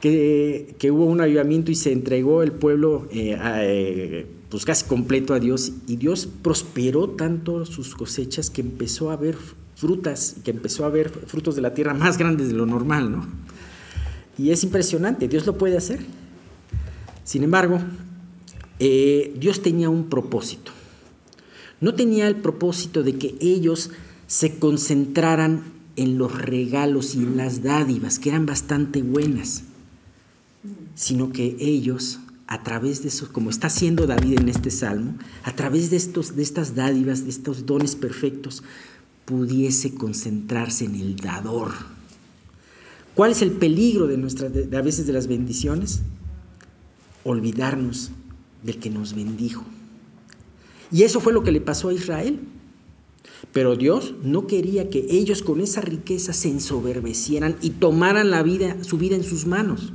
que, 0.00 0.76
que 0.78 0.90
hubo 0.90 1.06
un 1.06 1.20
avivamiento 1.20 1.70
y 1.70 1.74
se 1.74 1.92
entregó 1.92 2.42
el 2.42 2.52
pueblo 2.52 3.08
eh, 3.10 3.38
eh, 3.40 4.26
pues 4.50 4.64
casi 4.64 4.84
completo 4.84 5.34
a 5.34 5.40
Dios 5.40 5.72
y 5.86 5.96
Dios 5.96 6.28
prosperó 6.42 7.10
tanto 7.10 7.64
sus 7.66 7.94
cosechas 7.94 8.50
que 8.50 8.60
empezó 8.60 9.10
a 9.10 9.14
haber 9.14 9.36
frutas, 9.74 10.36
que 10.44 10.50
empezó 10.50 10.84
a 10.84 10.90
ver 10.90 11.10
frutos 11.10 11.56
de 11.56 11.62
la 11.62 11.74
tierra 11.74 11.94
más 11.94 12.18
grandes 12.18 12.48
de 12.48 12.54
lo 12.54 12.66
normal, 12.66 13.10
¿no? 13.10 13.26
Y 14.38 14.50
es 14.50 14.64
impresionante, 14.64 15.28
Dios 15.28 15.46
lo 15.46 15.56
puede 15.58 15.76
hacer. 15.76 16.00
Sin 17.24 17.42
embargo, 17.42 17.80
eh, 18.78 19.34
Dios 19.38 19.62
tenía 19.62 19.88
un 19.88 20.08
propósito. 20.08 20.72
No 21.80 21.94
tenía 21.94 22.28
el 22.28 22.36
propósito 22.36 23.02
de 23.02 23.16
que 23.16 23.34
ellos 23.40 23.90
se 24.26 24.58
concentraran 24.58 25.64
en 25.96 26.18
los 26.18 26.36
regalos 26.36 27.14
y 27.14 27.18
en 27.18 27.36
las 27.36 27.62
dádivas, 27.62 28.18
que 28.18 28.30
eran 28.30 28.46
bastante 28.46 29.02
buenas, 29.02 29.62
sino 30.94 31.32
que 31.32 31.56
ellos, 31.60 32.20
a 32.46 32.62
través 32.62 33.02
de 33.02 33.08
eso, 33.08 33.32
como 33.32 33.50
está 33.50 33.68
haciendo 33.68 34.06
David 34.06 34.40
en 34.40 34.48
este 34.48 34.70
salmo, 34.70 35.16
a 35.42 35.52
través 35.52 35.90
de, 35.90 35.96
estos, 35.96 36.36
de 36.36 36.42
estas 36.42 36.74
dádivas, 36.74 37.24
de 37.24 37.30
estos 37.30 37.66
dones 37.66 37.96
perfectos, 37.96 38.62
pudiese 39.24 39.94
concentrarse 39.94 40.84
en 40.84 40.96
el 40.96 41.16
dador. 41.16 41.72
¿Cuál 43.14 43.30
es 43.30 43.42
el 43.42 43.52
peligro 43.52 44.06
de, 44.06 44.18
nuestras, 44.18 44.52
a 44.52 44.82
veces 44.82 45.06
de 45.06 45.12
las 45.12 45.28
bendiciones? 45.28 46.02
Olvidarnos 47.22 48.10
del 48.62 48.78
que 48.78 48.90
nos 48.90 49.14
bendijo. 49.14 49.64
Y 50.90 51.02
eso 51.02 51.20
fue 51.20 51.32
lo 51.32 51.42
que 51.42 51.52
le 51.52 51.60
pasó 51.60 51.88
a 51.88 51.94
Israel. 51.94 52.40
Pero 53.52 53.76
Dios 53.76 54.14
no 54.22 54.46
quería 54.46 54.90
que 54.90 55.06
ellos 55.10 55.42
con 55.42 55.60
esa 55.60 55.80
riqueza 55.80 56.32
se 56.32 56.48
ensoberbecieran 56.48 57.56
y 57.60 57.70
tomaran 57.70 58.30
la 58.30 58.42
vida, 58.42 58.82
su 58.82 58.98
vida 58.98 59.16
en 59.16 59.24
sus 59.24 59.46
manos, 59.46 59.92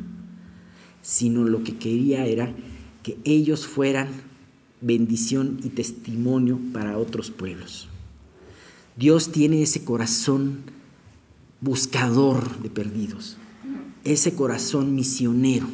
sino 1.02 1.44
lo 1.44 1.64
que 1.64 1.78
quería 1.78 2.26
era 2.26 2.54
que 3.04 3.18
ellos 3.24 3.68
fueran 3.68 4.08
bendición 4.82 5.60
y 5.64 5.70
testimonio 5.70 6.60
para 6.74 6.98
otros 6.98 7.32
pueblos. 7.32 7.90
Dios 8.96 9.32
tiene 9.32 9.62
ese 9.62 9.84
corazón 9.84 10.60
buscador 11.62 12.62
de 12.62 12.70
perdidos, 12.70 13.38
ese 14.04 14.34
corazón 14.34 14.96
misionero. 14.96 15.68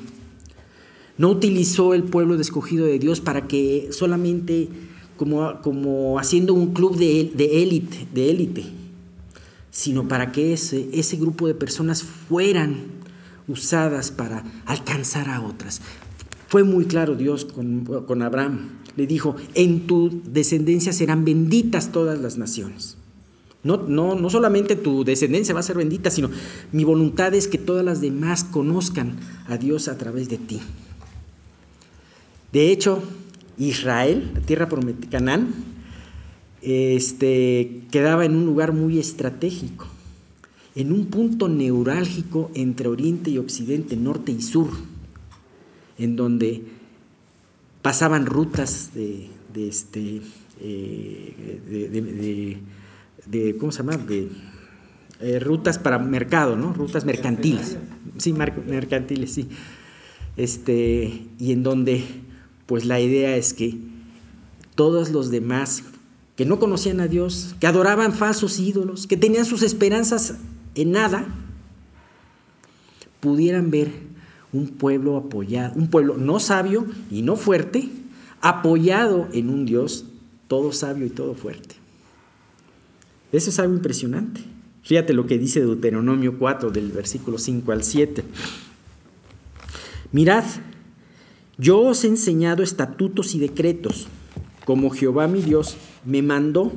No 1.18 1.30
utilizó 1.30 1.94
el 1.94 2.04
pueblo 2.04 2.40
escogido 2.40 2.86
de 2.86 3.00
Dios 3.00 3.22
para 3.22 3.48
que 3.48 3.90
solamente 3.92 4.68
como, 5.18 5.62
como 5.62 6.20
haciendo 6.20 6.54
un 6.54 6.74
club 6.74 6.98
de 6.98 7.62
élite, 7.62 8.08
de 8.14 8.30
élite, 8.32 8.66
sino 9.72 10.08
para 10.08 10.32
que 10.32 10.54
ese, 10.54 10.90
ese 10.94 11.18
grupo 11.18 11.48
de 11.48 11.56
personas 11.56 12.04
fueran 12.04 12.96
usadas 13.48 14.12
para 14.12 14.44
alcanzar 14.66 15.30
a 15.30 15.42
otras. 15.42 15.82
Fue 16.48 16.64
muy 16.64 16.86
claro 16.86 17.16
Dios 17.16 17.46
con, 17.46 17.86
con 17.86 18.22
Abraham. 18.22 18.70
Le 18.96 19.08
dijo, 19.08 19.36
en 19.56 19.88
tu 19.88 20.22
descendencia 20.26 20.94
serán 20.94 21.26
benditas 21.26 21.92
todas 21.92 22.20
las 22.20 22.38
naciones. 22.38 22.98
No, 23.66 23.78
no, 23.78 24.30
solamente 24.30 24.76
tu 24.76 25.04
descendencia 25.04 25.56
va 25.56 25.60
a 25.60 25.64
ser 25.64 25.76
bendita, 25.76 26.12
sino 26.12 26.30
mi 26.72 26.84
voluntad 26.84 27.34
es 27.34 27.48
que 27.48 27.58
todas 27.58 27.84
las 27.84 28.00
demás 28.00 28.44
conozcan 28.44 29.18
a 29.48 29.58
Dios 29.58 29.88
a 29.88 29.98
través 29.98 30.30
de 30.30 30.38
ti. 30.38 30.62
De 32.54 32.72
hecho, 32.72 33.02
Israel, 33.58 34.32
la 34.34 34.42
tierra 34.42 34.70
prometida, 34.70 35.10
Canaán, 35.10 35.54
este, 36.62 37.82
quedaba 37.92 38.26
en 38.26 38.36
un 38.36 38.46
lugar 38.46 38.74
muy 38.74 39.00
estratégico, 39.00 39.88
en 40.76 40.92
un 40.92 41.06
punto 41.08 41.48
neurálgico 41.48 42.52
entre 42.54 42.88
Oriente 42.88 43.30
y 43.30 43.38
Occidente, 43.38 43.96
Norte 43.96 44.32
y 44.32 44.42
Sur, 44.42 44.70
en 45.98 46.16
donde 46.16 46.64
pasaban 47.82 48.26
rutas 48.26 48.92
de, 48.94 49.30
este, 49.56 50.22
eh, 50.60 51.62
de 51.70 52.60
de 53.26 53.58
¿cómo 53.58 53.72
se 53.72 53.80
llama? 53.80 53.98
De 53.98 54.30
eh, 55.22 55.40
rutas 55.40 55.80
para 55.80 56.00
mercado, 56.00 56.56
¿no? 56.56 56.74
Rutas 56.74 57.06
mercantiles. 57.06 57.78
Sí, 58.18 58.34
mercantiles, 58.34 59.32
sí. 59.32 59.48
Este, 60.38 61.26
y 61.40 61.52
en 61.52 61.64
donde, 61.64 62.04
pues 62.66 62.86
la 62.86 63.00
idea 63.00 63.36
es 63.36 63.54
que 63.54 63.78
todos 64.76 65.12
los 65.12 65.32
demás 65.32 65.84
que 66.36 66.46
no 66.46 66.60
conocían 66.60 67.00
a 67.00 67.08
Dios, 67.08 67.56
que 67.60 67.68
adoraban 67.68 68.14
falsos 68.14 68.60
ídolos, 68.60 69.08
que 69.08 69.18
tenían 69.18 69.46
sus 69.46 69.62
esperanzas 69.62 70.36
en 70.76 70.92
nada, 70.92 71.26
pudieran 73.22 73.72
ver 73.72 73.92
un 74.52 74.68
pueblo 74.68 75.18
apoyado, 75.18 75.74
un 75.76 75.88
pueblo 75.88 76.18
no 76.18 76.40
sabio 76.40 76.86
y 77.10 77.22
no 77.22 77.36
fuerte, 77.36 77.90
apoyado 78.42 79.28
en 79.32 79.50
un 79.50 79.66
Dios 79.66 80.06
todo 80.48 80.72
sabio 80.72 81.06
y 81.06 81.10
todo 81.10 81.36
fuerte. 81.36 81.76
Eso 83.32 83.50
es 83.50 83.60
algo 83.60 83.74
impresionante. 83.74 84.42
Fíjate 84.84 85.14
lo 85.14 85.26
que 85.26 85.40
dice 85.40 85.62
Deuteronomio 85.62 86.38
4 86.38 86.70
del 86.70 86.92
versículo 86.92 87.38
5 87.38 87.72
al 87.72 87.84
7. 87.84 88.24
Mirad, 90.12 90.44
yo 91.58 91.80
os 91.80 92.04
he 92.04 92.08
enseñado 92.08 92.64
estatutos 92.64 93.36
y 93.36 93.40
decretos, 93.40 94.08
como 94.66 94.90
Jehová 94.90 95.28
mi 95.28 95.42
Dios 95.42 95.78
me 96.06 96.22
mandó, 96.22 96.72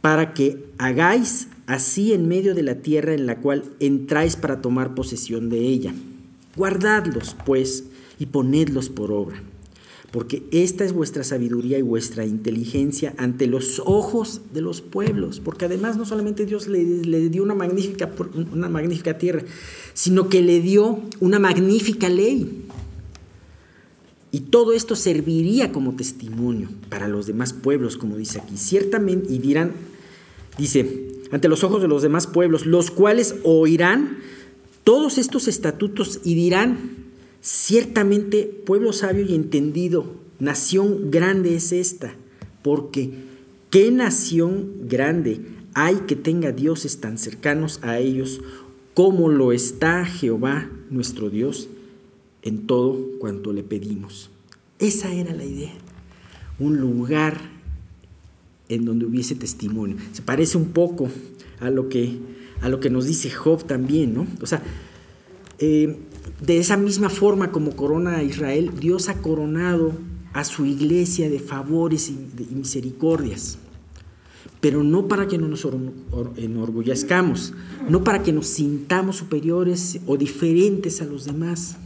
para 0.00 0.34
que 0.34 0.64
hagáis 0.78 1.48
así 1.66 2.12
en 2.12 2.28
medio 2.28 2.54
de 2.54 2.62
la 2.62 2.76
tierra 2.76 3.14
en 3.14 3.26
la 3.26 3.38
cual 3.38 3.64
entráis 3.80 4.36
para 4.36 4.60
tomar 4.62 4.94
posesión 4.94 5.50
de 5.50 5.58
ella. 5.58 5.92
Guardadlos, 6.54 7.36
pues, 7.44 7.84
y 8.18 8.26
ponedlos 8.26 8.88
por 8.88 9.12
obra, 9.12 9.42
porque 10.10 10.44
esta 10.52 10.84
es 10.84 10.92
vuestra 10.92 11.24
sabiduría 11.24 11.78
y 11.78 11.82
vuestra 11.82 12.24
inteligencia 12.24 13.14
ante 13.18 13.46
los 13.46 13.82
ojos 13.84 14.40
de 14.54 14.62
los 14.62 14.80
pueblos, 14.80 15.40
porque 15.40 15.66
además 15.66 15.96
no 15.96 16.06
solamente 16.06 16.46
Dios 16.46 16.68
le, 16.68 17.28
dio 17.28 17.42
una 17.42 17.54
magnífica, 17.54 18.10
una 18.52 18.68
magnífica 18.68 19.18
tierra, 19.18 19.42
sino 19.92 20.28
que 20.28 20.40
le 20.40 20.60
dio 20.60 21.00
una 21.20 21.38
magnífica 21.38 22.08
ley. 22.08 22.65
Y 24.36 24.40
todo 24.40 24.74
esto 24.74 24.96
serviría 24.96 25.72
como 25.72 25.96
testimonio 25.96 26.68
para 26.90 27.08
los 27.08 27.26
demás 27.26 27.54
pueblos, 27.54 27.96
como 27.96 28.18
dice 28.18 28.38
aquí. 28.38 28.58
Ciertamente, 28.58 29.32
y 29.32 29.38
dirán, 29.38 29.72
dice, 30.58 31.22
ante 31.30 31.48
los 31.48 31.64
ojos 31.64 31.80
de 31.80 31.88
los 31.88 32.02
demás 32.02 32.26
pueblos, 32.26 32.66
los 32.66 32.90
cuales 32.90 33.36
oirán 33.44 34.18
todos 34.84 35.16
estos 35.16 35.48
estatutos 35.48 36.20
y 36.22 36.34
dirán, 36.34 36.76
ciertamente 37.40 38.42
pueblo 38.42 38.92
sabio 38.92 39.24
y 39.24 39.34
entendido, 39.34 40.04
nación 40.38 41.10
grande 41.10 41.56
es 41.56 41.72
esta, 41.72 42.14
porque 42.62 43.12
¿qué 43.70 43.90
nación 43.90 44.70
grande 44.86 45.40
hay 45.72 45.94
que 46.06 46.14
tenga 46.14 46.52
dioses 46.52 47.00
tan 47.00 47.16
cercanos 47.16 47.80
a 47.80 48.00
ellos 48.00 48.42
como 48.92 49.30
lo 49.30 49.52
está 49.52 50.04
Jehová 50.04 50.68
nuestro 50.90 51.30
Dios? 51.30 51.70
En 52.46 52.68
todo 52.68 52.96
cuanto 53.18 53.52
le 53.52 53.64
pedimos. 53.64 54.30
Esa 54.78 55.12
era 55.12 55.34
la 55.34 55.44
idea. 55.44 55.72
Un 56.60 56.76
lugar 56.76 57.36
en 58.68 58.84
donde 58.84 59.04
hubiese 59.04 59.34
testimonio. 59.34 59.96
Se 60.12 60.22
parece 60.22 60.56
un 60.56 60.66
poco 60.66 61.08
a 61.58 61.70
lo 61.70 61.88
que, 61.88 62.16
a 62.60 62.68
lo 62.68 62.78
que 62.78 62.88
nos 62.88 63.06
dice 63.06 63.30
Job 63.30 63.64
también, 63.64 64.14
¿no? 64.14 64.28
O 64.40 64.46
sea, 64.46 64.62
eh, 65.58 65.98
de 66.40 66.58
esa 66.58 66.76
misma 66.76 67.08
forma 67.08 67.50
como 67.50 67.74
corona 67.74 68.18
a 68.18 68.22
Israel, 68.22 68.70
Dios 68.78 69.08
ha 69.08 69.20
coronado 69.20 69.92
a 70.32 70.44
su 70.44 70.66
iglesia 70.66 71.28
de 71.28 71.40
favores 71.40 72.10
y, 72.10 72.44
y 72.48 72.54
misericordias. 72.54 73.58
Pero 74.60 74.84
no 74.84 75.08
para 75.08 75.26
que 75.26 75.36
no 75.36 75.48
nos 75.48 75.66
enorgullezcamos, 76.36 77.54
no 77.88 78.04
para 78.04 78.22
que 78.22 78.32
nos 78.32 78.46
sintamos 78.46 79.16
superiores 79.16 79.98
o 80.06 80.16
diferentes 80.16 81.02
a 81.02 81.06
los 81.06 81.24
demás 81.24 81.78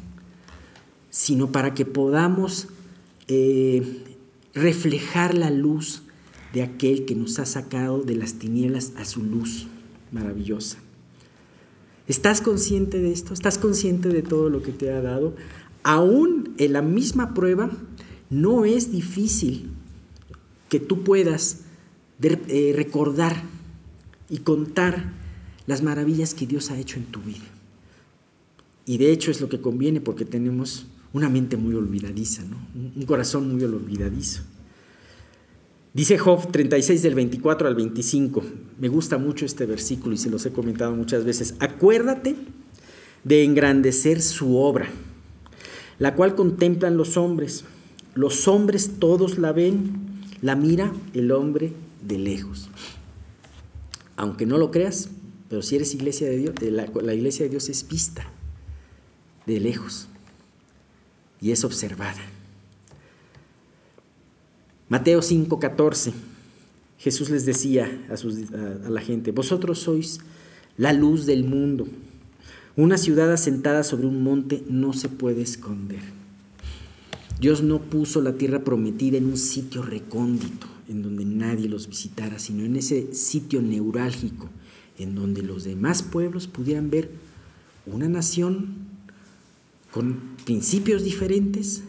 sino 1.10 1.52
para 1.52 1.74
que 1.74 1.84
podamos 1.84 2.68
eh, 3.28 4.04
reflejar 4.54 5.34
la 5.36 5.50
luz 5.50 6.02
de 6.52 6.62
aquel 6.62 7.04
que 7.04 7.14
nos 7.14 7.38
ha 7.38 7.46
sacado 7.46 8.02
de 8.02 8.16
las 8.16 8.34
tinieblas 8.34 8.92
a 8.96 9.04
su 9.04 9.22
luz 9.22 9.66
maravillosa. 10.12 10.78
¿Estás 12.08 12.40
consciente 12.40 13.00
de 13.00 13.12
esto? 13.12 13.34
¿Estás 13.34 13.58
consciente 13.58 14.08
de 14.08 14.22
todo 14.22 14.48
lo 14.48 14.62
que 14.62 14.72
te 14.72 14.90
ha 14.90 15.00
dado? 15.00 15.34
Aún 15.82 16.54
en 16.58 16.72
la 16.72 16.82
misma 16.82 17.34
prueba, 17.34 17.70
no 18.30 18.64
es 18.64 18.90
difícil 18.90 19.70
que 20.68 20.80
tú 20.80 21.04
puedas 21.04 21.60
eh, 22.22 22.72
recordar 22.74 23.42
y 24.28 24.38
contar 24.38 25.12
las 25.66 25.82
maravillas 25.82 26.34
que 26.34 26.46
Dios 26.46 26.70
ha 26.70 26.78
hecho 26.78 26.98
en 26.98 27.06
tu 27.06 27.20
vida. 27.20 27.46
Y 28.86 28.98
de 28.98 29.12
hecho 29.12 29.30
es 29.30 29.40
lo 29.40 29.48
que 29.48 29.60
conviene 29.60 30.00
porque 30.00 30.24
tenemos 30.24 30.86
una 31.12 31.28
mente 31.28 31.56
muy 31.56 31.74
olvidadiza, 31.74 32.42
¿no? 32.44 32.56
un 32.74 33.04
corazón 33.06 33.52
muy 33.52 33.62
olvidadizo. 33.64 34.42
Dice 35.92 36.18
Job 36.18 36.52
36 36.52 37.02
del 37.02 37.16
24 37.16 37.66
al 37.66 37.74
25, 37.74 38.44
me 38.78 38.88
gusta 38.88 39.18
mucho 39.18 39.44
este 39.44 39.66
versículo 39.66 40.14
y 40.14 40.18
se 40.18 40.30
los 40.30 40.46
he 40.46 40.52
comentado 40.52 40.94
muchas 40.94 41.24
veces, 41.24 41.56
acuérdate 41.58 42.36
de 43.24 43.44
engrandecer 43.44 44.22
su 44.22 44.56
obra, 44.56 44.88
la 45.98 46.14
cual 46.14 46.36
contemplan 46.36 46.96
los 46.96 47.16
hombres. 47.16 47.64
Los 48.14 48.46
hombres 48.48 48.92
todos 48.98 49.38
la 49.38 49.52
ven, 49.52 50.22
la 50.42 50.54
mira 50.54 50.92
el 51.12 51.32
hombre 51.32 51.72
de 52.06 52.18
lejos. 52.18 52.70
Aunque 54.16 54.46
no 54.46 54.58
lo 54.58 54.70
creas, 54.70 55.10
pero 55.48 55.62
si 55.62 55.76
eres 55.76 55.94
iglesia 55.94 56.28
de 56.28 56.36
Dios, 56.36 56.54
la, 56.62 56.86
la 57.02 57.14
iglesia 57.14 57.44
de 57.44 57.50
Dios 57.50 57.68
es 57.68 57.86
vista 57.88 58.30
de 59.46 59.58
lejos 59.58 60.08
y 61.40 61.52
es 61.52 61.64
observada. 61.64 62.20
Mateo 64.88 65.20
5:14, 65.20 66.12
Jesús 66.98 67.30
les 67.30 67.46
decía 67.46 67.90
a, 68.10 68.86
a 68.86 68.90
la 68.90 69.00
gente, 69.00 69.30
vosotros 69.32 69.78
sois 69.78 70.20
la 70.76 70.92
luz 70.92 71.26
del 71.26 71.44
mundo. 71.44 71.86
Una 72.76 72.98
ciudad 72.98 73.32
asentada 73.32 73.84
sobre 73.84 74.06
un 74.06 74.22
monte 74.22 74.64
no 74.68 74.92
se 74.92 75.08
puede 75.08 75.42
esconder. 75.42 76.00
Dios 77.40 77.62
no 77.62 77.80
puso 77.80 78.20
la 78.20 78.34
tierra 78.34 78.64
prometida 78.64 79.16
en 79.16 79.26
un 79.26 79.38
sitio 79.38 79.82
recóndito, 79.82 80.66
en 80.88 81.02
donde 81.02 81.24
nadie 81.24 81.68
los 81.68 81.88
visitara, 81.88 82.38
sino 82.38 82.64
en 82.64 82.76
ese 82.76 83.14
sitio 83.14 83.62
neurálgico, 83.62 84.50
en 84.98 85.14
donde 85.14 85.42
los 85.42 85.64
demás 85.64 86.02
pueblos 86.02 86.46
pudieran 86.46 86.90
ver 86.90 87.10
una 87.86 88.08
nación 88.08 88.74
con 89.90 90.29
principios 90.44 91.04
diferentes 91.04 91.82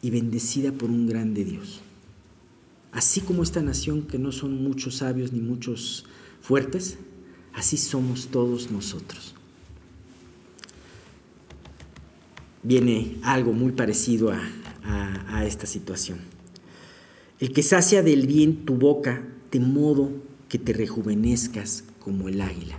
y 0.00 0.10
bendecida 0.10 0.72
por 0.72 0.90
un 0.90 1.06
grande 1.06 1.44
Dios. 1.44 1.80
Así 2.92 3.20
como 3.22 3.42
esta 3.42 3.62
nación 3.62 4.02
que 4.02 4.18
no 4.18 4.32
son 4.32 4.62
muchos 4.62 4.96
sabios 4.96 5.32
ni 5.32 5.40
muchos 5.40 6.04
fuertes, 6.42 6.98
así 7.54 7.76
somos 7.76 8.28
todos 8.28 8.70
nosotros. 8.70 9.34
Viene 12.62 13.16
algo 13.22 13.52
muy 13.52 13.72
parecido 13.72 14.30
a, 14.30 14.40
esta 15.44 15.66
situación. 15.66 16.20
El 17.40 17.52
que 17.52 17.64
sacia 17.64 18.02
del 18.02 18.28
bien 18.28 18.64
tu 18.64 18.74
boca 18.74 19.24
de 19.50 19.58
modo 19.58 20.12
que 20.48 20.58
te 20.58 20.72
rejuvenezcas 20.72 21.82
como 21.98 22.28
el 22.28 22.40
águila. 22.40 22.78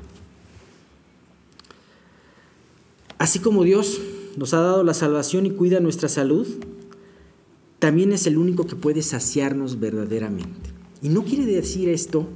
Así 3.17 3.39
como 3.39 3.63
Dios 3.63 3.99
nos 4.37 4.53
ha 4.53 4.61
dado 4.61 4.83
la 4.83 4.93
salvación 4.93 5.45
y 5.45 5.51
cuida 5.51 5.79
nuestra 5.79 6.09
salud, 6.09 6.47
también 7.79 8.13
es 8.13 8.27
el 8.27 8.37
único 8.37 8.65
que 8.65 8.75
puede 8.75 9.01
saciarnos 9.01 9.79
verdaderamente. 9.79 10.71
Y 11.01 11.09
no 11.09 11.23
quiere 11.23 11.45
decir 11.45 11.89
esto 11.89 12.27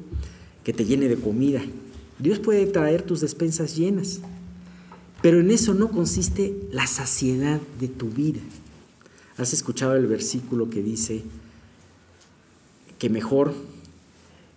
que 0.64 0.74
te 0.74 0.86
llene 0.86 1.08
de 1.08 1.16
comida. 1.16 1.62
Dios 2.20 2.40
puede 2.40 2.66
traer 2.66 3.04
tus 3.04 3.22
despensas 3.22 3.76
llenas, 3.76 4.20
pero 5.22 5.40
en 5.40 5.52
eso 5.52 5.74
no 5.74 5.90
consiste 5.90 6.56
la 6.72 6.86
saciedad 6.86 7.62
de 7.80 7.88
tu 7.88 8.10
vida. 8.10 8.42
¿Has 9.38 9.54
escuchado 9.54 9.96
el 9.96 10.08
versículo 10.08 10.70
que 10.70 10.84
dice 10.84 11.24
que 13.00 13.10
mejor 13.10 13.54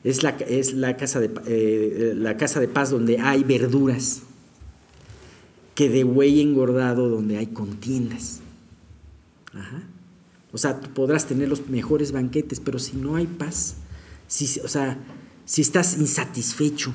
es 0.03 0.23
la, 0.23 0.31
es 0.31 0.73
la, 0.73 0.97
casa, 0.97 1.21
de, 1.21 1.31
eh, 1.47 2.15
la 2.17 2.37
casa 2.37 2.59
de 2.59 2.69
paz 2.69 2.91
donde 2.91 3.19
hay 3.19 3.45
verduras 3.45 4.23
que 5.81 5.89
de 5.89 6.05
buey 6.05 6.43
engordado 6.43 7.09
donde 7.09 7.39
hay 7.39 7.47
contiendas. 7.47 8.41
O 10.53 10.59
sea, 10.59 10.79
tú 10.79 10.91
podrás 10.93 11.27
tener 11.27 11.49
los 11.49 11.71
mejores 11.71 12.13
banquetes, 12.13 12.61
pero 12.61 12.79
si 12.79 12.99
no 12.99 13.17
hay 13.17 13.27
paz, 13.27 13.77
si, 14.27 14.61
o 14.61 14.69
sea, 14.69 14.99
si 15.47 15.63
estás 15.63 15.97
insatisfecho, 15.97 16.93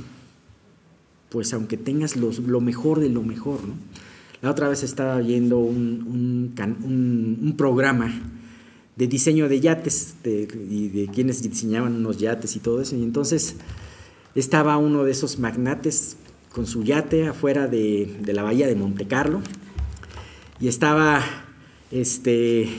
pues 1.30 1.52
aunque 1.54 1.78
tengas 1.78 2.16
lo 2.16 2.62
mejor 2.62 3.00
de 3.00 3.10
lo 3.10 3.24
mejor, 3.24 3.64
¿no? 3.64 3.74
La 4.44 4.52
otra 4.52 4.70
vez 4.70 4.84
estaba 4.84 5.18
viendo 5.18 5.58
un, 5.58 6.54
un, 7.42 7.58
programa 7.58 8.14
de 8.96 9.08
diseño 9.08 9.50
de 9.50 9.62
yates 9.62 10.14
y 10.24 10.90
de 10.90 11.10
quienes 11.12 11.42
diseñaban 11.42 11.96
unos 11.96 12.20
yates 12.20 12.56
y 12.56 12.60
todo 12.60 12.82
eso, 12.82 12.96
y 12.96 13.02
entonces 13.02 13.56
estaba 14.36 14.78
uno 14.78 15.06
de 15.06 15.12
esos 15.12 15.40
magnates 15.40 16.18
con 16.56 16.66
su 16.66 16.86
yate 16.86 17.28
afuera 17.28 17.68
de, 17.68 18.18
la 18.28 18.42
bahía 18.42 18.66
de 18.66 18.76
Monte 18.76 19.06
Carlo 19.06 19.42
y 20.58 20.70
estaba 20.70 21.22
este, 21.92 22.70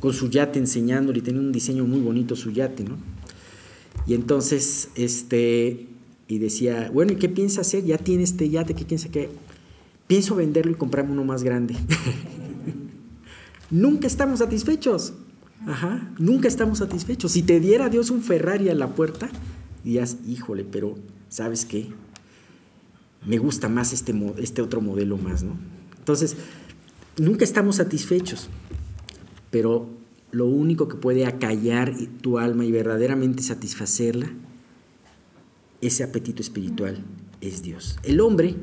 con 0.00 0.14
su 0.14 0.30
yate 0.30 0.58
enseñándole 0.58 1.18
y 1.18 1.22
tenía 1.22 1.42
un 1.42 1.52
diseño 1.52 1.84
muy 1.84 2.00
bonito 2.00 2.34
su 2.36 2.52
yate, 2.52 2.84
¿no? 2.84 2.96
Y 4.06 4.14
entonces, 4.14 4.88
este, 4.94 5.88
y 6.26 6.38
decía, 6.38 6.90
bueno, 6.90 7.12
¿y 7.12 7.16
qué 7.16 7.28
piensa 7.28 7.60
hacer? 7.60 7.84
Ya 7.84 7.98
tiene 7.98 8.22
este 8.22 8.48
yate, 8.48 8.72
¿qué 8.72 8.86
piensa 8.86 9.10
que? 9.10 9.28
Pienso 10.06 10.34
venderlo 10.34 10.72
y 10.72 10.76
comprarme 10.76 11.12
uno 11.12 11.24
más 11.24 11.42
grande. 11.42 11.76
nunca 13.70 14.06
estamos 14.06 14.38
satisfechos. 14.38 15.12
Ajá, 15.66 16.14
nunca 16.18 16.48
estamos 16.48 16.78
satisfechos. 16.78 17.32
Si 17.32 17.42
te 17.42 17.60
diera 17.60 17.90
Dios 17.90 18.08
un 18.08 18.22
Ferrari 18.22 18.70
a 18.70 18.74
la 18.74 18.94
puerta, 18.94 19.28
dirías, 19.84 20.16
híjole, 20.26 20.64
pero 20.64 20.96
¿sabes 21.28 21.66
qué? 21.66 21.88
Me 23.26 23.38
gusta 23.38 23.68
más 23.68 23.92
este, 23.92 24.14
este 24.38 24.62
otro 24.62 24.80
modelo 24.80 25.18
más, 25.18 25.42
¿no? 25.42 25.56
Entonces, 25.98 26.36
nunca 27.18 27.44
estamos 27.44 27.76
satisfechos, 27.76 28.48
pero 29.50 29.88
lo 30.30 30.46
único 30.46 30.88
que 30.88 30.96
puede 30.96 31.26
acallar 31.26 31.94
tu 32.20 32.38
alma 32.38 32.64
y 32.64 32.72
verdaderamente 32.72 33.42
satisfacerla 33.42 34.30
ese 35.80 36.02
apetito 36.02 36.42
espiritual 36.42 37.04
es 37.40 37.62
Dios. 37.62 37.96
El 38.02 38.20
hombre, 38.20 38.56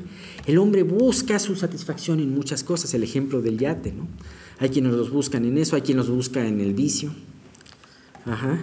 el 0.46 0.58
hombre 0.58 0.82
busca 0.82 1.38
su 1.38 1.56
satisfacción 1.56 2.20
en 2.20 2.34
muchas 2.34 2.62
cosas, 2.62 2.92
el 2.94 3.02
ejemplo 3.02 3.40
del 3.40 3.58
yate, 3.58 3.92
¿no? 3.92 4.06
Hay 4.58 4.70
quienes 4.70 4.92
los 4.92 5.10
buscan 5.10 5.44
en 5.44 5.58
eso, 5.58 5.76
hay 5.76 5.82
quienes 5.82 6.06
los 6.06 6.16
buscan 6.16 6.46
en 6.46 6.60
el 6.60 6.74
vicio. 6.74 7.12
Ajá. 8.24 8.58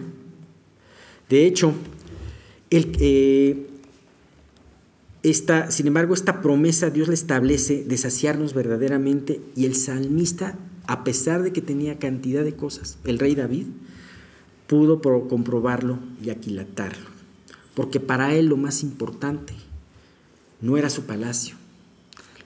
De 1.29 1.45
hecho, 1.45 1.73
el, 2.69 2.91
eh, 2.99 3.67
esta, 5.23 5.71
sin 5.71 5.87
embargo, 5.87 6.13
esta 6.13 6.41
promesa 6.41 6.89
Dios 6.89 7.07
le 7.07 7.13
establece 7.13 7.85
de 7.85 7.97
saciarnos 7.97 8.53
verdaderamente 8.53 9.41
y 9.55 9.65
el 9.65 9.73
salmista, 9.73 10.59
a 10.85 11.05
pesar 11.05 11.43
de 11.43 11.53
que 11.53 11.61
tenía 11.61 11.97
cantidad 11.97 12.43
de 12.43 12.55
cosas, 12.55 12.97
el 13.05 13.19
rey 13.19 13.33
David, 13.33 13.67
pudo 14.67 15.01
comprobarlo 15.29 15.97
y 16.21 16.29
aquilatarlo, 16.29 17.07
porque 17.73 18.01
para 18.01 18.35
él 18.35 18.47
lo 18.47 18.57
más 18.57 18.83
importante 18.83 19.53
no 20.59 20.75
era 20.77 20.89
su 20.89 21.03
palacio, 21.03 21.55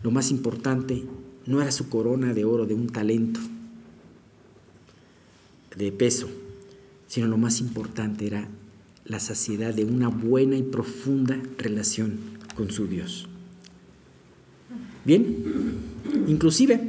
lo 0.03 0.11
más 0.11 0.29
importante 0.29 1.03
no 1.47 1.61
era 1.61 1.71
su 1.71 1.89
corona 1.89 2.33
de 2.35 2.45
oro, 2.45 2.67
de 2.67 2.75
un 2.75 2.87
talento, 2.87 3.39
de 5.75 5.91
peso, 5.91 6.29
sino 7.07 7.27
lo 7.27 7.37
más 7.37 7.59
importante 7.59 8.27
era 8.27 8.47
la 9.05 9.19
saciedad 9.19 9.73
de 9.73 9.85
una 9.85 10.09
buena 10.09 10.57
y 10.57 10.63
profunda 10.63 11.41
relación 11.57 12.36
con 12.57 12.71
su 12.71 12.87
Dios. 12.87 13.27
Bien, 15.05 15.37
inclusive 16.27 16.81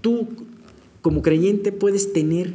tú 0.00 0.28
como 1.02 1.22
creyente 1.22 1.72
puedes 1.72 2.12
tener 2.12 2.54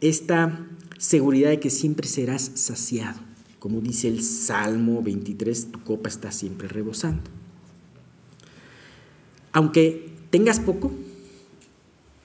esta 0.00 0.64
seguridad 0.98 1.50
de 1.50 1.58
que 1.58 1.70
siempre 1.70 2.06
serás 2.06 2.52
saciado. 2.54 3.18
Como 3.58 3.80
dice 3.80 4.08
el 4.08 4.22
Salmo 4.22 5.02
23, 5.02 5.72
tu 5.72 5.82
copa 5.82 6.08
está 6.08 6.30
siempre 6.30 6.68
rebosando. 6.68 7.22
Aunque 9.52 10.10
tengas 10.30 10.60
poco, 10.60 10.92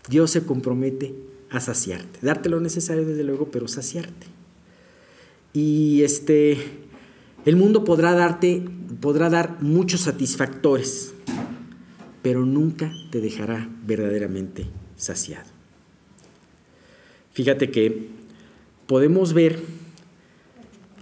Dios 0.10 0.32
se 0.32 0.44
compromete 0.44 1.16
a 1.50 1.60
saciarte, 1.60 2.20
darte 2.22 2.50
lo 2.50 2.60
necesario 2.60 3.06
desde 3.06 3.24
luego, 3.24 3.50
pero 3.52 3.68
saciarte. 3.68 4.28
Y 5.54 6.04
este 6.04 6.87
el 7.48 7.56
mundo 7.56 7.86
podrá 7.86 8.12
darte, 8.12 8.62
podrá 9.00 9.30
dar 9.30 9.64
muchos 9.64 10.02
satisfactores, 10.02 11.14
pero 12.22 12.46
nunca 12.46 12.92
te 13.10 13.22
dejará 13.22 13.70
verdaderamente 13.86 14.66
saciado. 14.98 15.50
Fíjate 17.32 17.72
que 17.72 18.10
podemos 18.86 19.32
ver 19.32 19.64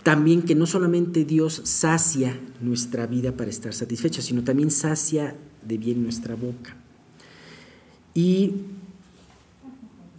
también 0.03 0.43
que 0.43 0.53
no 0.53 0.67
solamente 0.67 1.25
Dios 1.25 1.61
sacia 1.63 2.39
nuestra 2.61 3.07
vida 3.07 3.31
para 3.31 3.49
estar 3.49 3.73
satisfecha, 3.73 4.21
sino 4.21 4.43
también 4.43 4.69
sacia 4.69 5.35
de 5.63 5.79
bien 5.79 6.03
nuestra 6.03 6.35
boca. 6.35 6.77
Y 8.13 8.51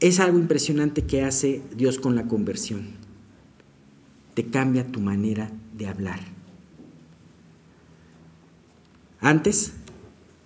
es 0.01 0.19
algo 0.19 0.41
impresionante 0.41 1.03
que 1.03 1.23
hace 1.23 1.63
Dios 1.77 2.01
con 2.01 2.17
la 2.17 2.27
conversión 2.27 3.06
te 4.37 4.45
cambia 4.45 4.87
tu 4.87 5.01
manera 5.01 5.51
de 5.79 5.87
hablar. 5.87 6.21
Antes 9.19 9.73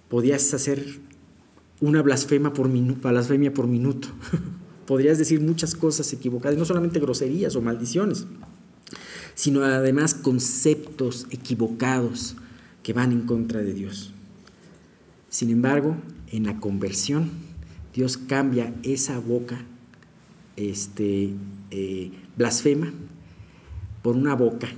podías 0.08 0.54
hacer 0.54 1.00
una 1.80 2.00
blasfema 2.00 2.52
por 2.52 2.68
blasfemia 3.10 3.52
por 3.52 3.66
minuto. 3.66 4.06
Podrías 4.86 5.18
decir 5.18 5.40
muchas 5.40 5.74
cosas 5.74 6.12
equivocadas, 6.12 6.56
no 6.56 6.64
solamente 6.64 7.00
groserías 7.00 7.56
o 7.56 7.62
maldiciones, 7.62 8.26
sino 9.34 9.64
además 9.64 10.14
conceptos 10.14 11.26
equivocados 11.32 12.36
que 12.84 12.92
van 12.92 13.10
en 13.10 13.22
contra 13.22 13.60
de 13.60 13.74
Dios. 13.74 14.12
Sin 15.30 15.50
embargo, 15.50 15.96
en 16.28 16.46
la 16.46 16.60
conversión, 16.60 17.28
Dios 17.92 18.18
cambia 18.18 18.72
esa 18.84 19.18
boca 19.18 19.64
este, 20.54 21.34
eh, 21.72 22.12
blasfema 22.36 22.92
por 24.02 24.16
una 24.16 24.34
boca 24.34 24.68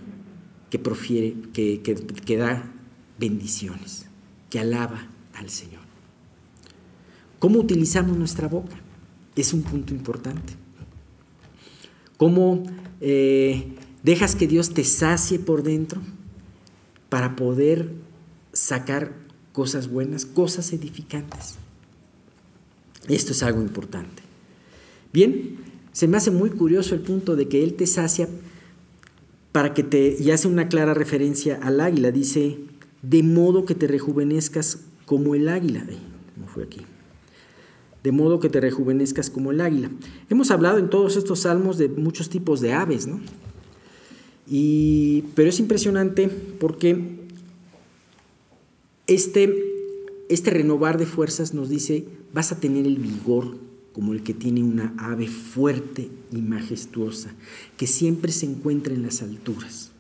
que 0.71 0.79
profiere, 0.79 1.37
que, 1.53 1.83
que, 1.83 2.37
da 2.37 2.65
bendiciones, 3.19 4.07
que 4.51 4.59
alaba 4.59 5.07
al 5.35 5.51
Señor. 5.51 5.83
¿Cómo 7.39 7.59
utilizamos 7.59 8.17
nuestra 8.17 8.49
boca? 8.49 8.77
Es 9.37 9.53
un 9.53 9.63
punto 9.63 9.93
importante. 9.93 10.55
¿Cómo 12.17 12.63
eh, 13.01 13.75
dejas 14.03 14.35
que 14.35 14.47
Dios 14.47 14.75
te 14.75 14.85
sacie 14.85 15.39
por 15.39 15.63
dentro 15.63 16.01
para 17.09 17.37
poder 17.37 17.93
sacar 18.53 19.13
cosas 19.53 19.89
buenas, 19.89 20.25
cosas 20.25 20.73
edificantes? 20.73 21.57
Esto 23.09 23.33
es 23.33 23.43
algo 23.43 23.61
importante. 23.61 24.23
Bien, 25.13 25.59
se 25.93 26.09
me 26.09 26.17
hace 26.17 26.31
muy 26.31 26.51
curioso 26.51 26.95
el 26.95 27.03
punto 27.03 27.37
de 27.37 27.49
que 27.49 27.63
Él 27.63 27.75
te 27.75 27.87
sacia 27.87 28.29
para 29.53 29.75
que 29.75 29.83
te, 29.83 30.17
y 30.19 30.31
hace 30.31 30.49
una 30.49 30.69
clara 30.69 30.95
referencia 30.95 31.61
al 31.63 31.81
águila, 31.81 32.11
dice, 32.11 32.59
de 33.03 33.23
modo 33.23 33.67
que 33.67 33.75
te 33.75 33.87
rejuvenezcas 33.87 34.81
como 35.05 35.35
el 35.35 35.49
águila. 35.49 35.85
¿Cómo 36.35 36.47
fue 36.49 36.65
aquí? 36.65 36.81
De 38.03 38.13
modo 38.13 38.41
que 38.41 38.49
te 38.49 38.61
rejuvenezcas 38.61 39.29
como 39.29 39.51
el 39.51 39.61
águila. 39.61 39.91
Hemos 40.31 40.51
hablado 40.51 40.79
en 40.79 40.89
todos 40.89 41.17
estos 41.17 41.41
salmos 41.41 41.77
de 41.77 41.89
muchos 41.89 42.31
tipos 42.31 42.61
de 42.61 42.73
aves, 42.73 43.07
¿no? 43.07 43.21
Y, 44.49 45.25
pero 45.35 45.51
es 45.51 45.61
impresionante 45.61 46.29
porque 46.29 47.21
este, 49.07 49.55
este 50.29 50.51
renovar 50.51 50.99
de 50.99 51.07
fuerzas 51.07 51.55
nos 51.55 51.69
dice, 51.69 52.07
vas 52.33 52.53
a 52.53 52.59
tener 52.59 52.87
el 52.87 52.97
vigor 52.97 53.57
como 53.93 54.13
el 54.13 54.23
que 54.23 54.35
tiene 54.35 54.63
una 54.63 54.95
ave 54.99 55.29
fuerte 55.29 56.09
y 56.31 56.37
majestuosa, 56.41 57.31
que 57.77 57.87
siempre 57.87 58.33
se 58.33 58.47
encuentra 58.47 58.95
en 58.95 59.03
las 59.03 59.23
alturas, 59.23 59.91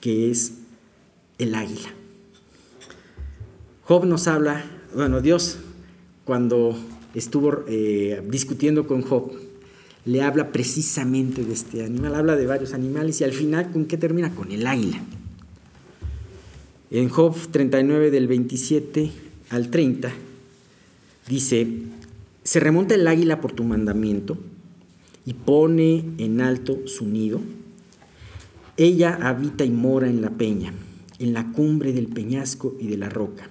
que 0.00 0.30
es 0.30 0.54
el 1.38 1.54
águila. 1.54 1.90
Job 3.84 4.04
nos 4.06 4.28
habla, 4.28 4.64
bueno, 4.94 5.20
Dios 5.20 5.58
cuando 6.24 6.78
estuvo 7.14 7.64
eh, 7.66 8.22
discutiendo 8.28 8.86
con 8.86 9.02
Job, 9.02 9.32
le 10.04 10.22
habla 10.22 10.52
precisamente 10.52 11.44
de 11.44 11.52
este 11.52 11.84
animal, 11.84 12.14
habla 12.14 12.36
de 12.36 12.46
varios 12.46 12.72
animales 12.72 13.20
y 13.20 13.24
al 13.24 13.32
final, 13.32 13.70
¿con 13.70 13.84
qué 13.86 13.96
termina? 13.96 14.34
Con 14.34 14.52
el 14.52 14.66
águila. 14.66 15.00
En 16.90 17.08
Job 17.08 17.36
39 17.50 18.10
del 18.10 18.26
27 18.26 19.10
al 19.50 19.70
30 19.70 20.12
dice, 21.28 21.66
se 22.42 22.60
remonta 22.60 22.94
el 22.94 23.06
águila 23.06 23.40
por 23.40 23.52
tu 23.52 23.64
mandamiento 23.64 24.38
y 25.24 25.34
pone 25.34 26.04
en 26.18 26.40
alto 26.40 26.78
su 26.86 27.06
nido. 27.06 27.40
Ella 28.76 29.18
habita 29.20 29.64
y 29.64 29.70
mora 29.70 30.08
en 30.08 30.22
la 30.22 30.30
peña, 30.30 30.72
en 31.18 31.32
la 31.34 31.52
cumbre 31.52 31.92
del 31.92 32.06
peñasco 32.06 32.76
y 32.80 32.86
de 32.86 32.96
la 32.96 33.08
roca. 33.08 33.48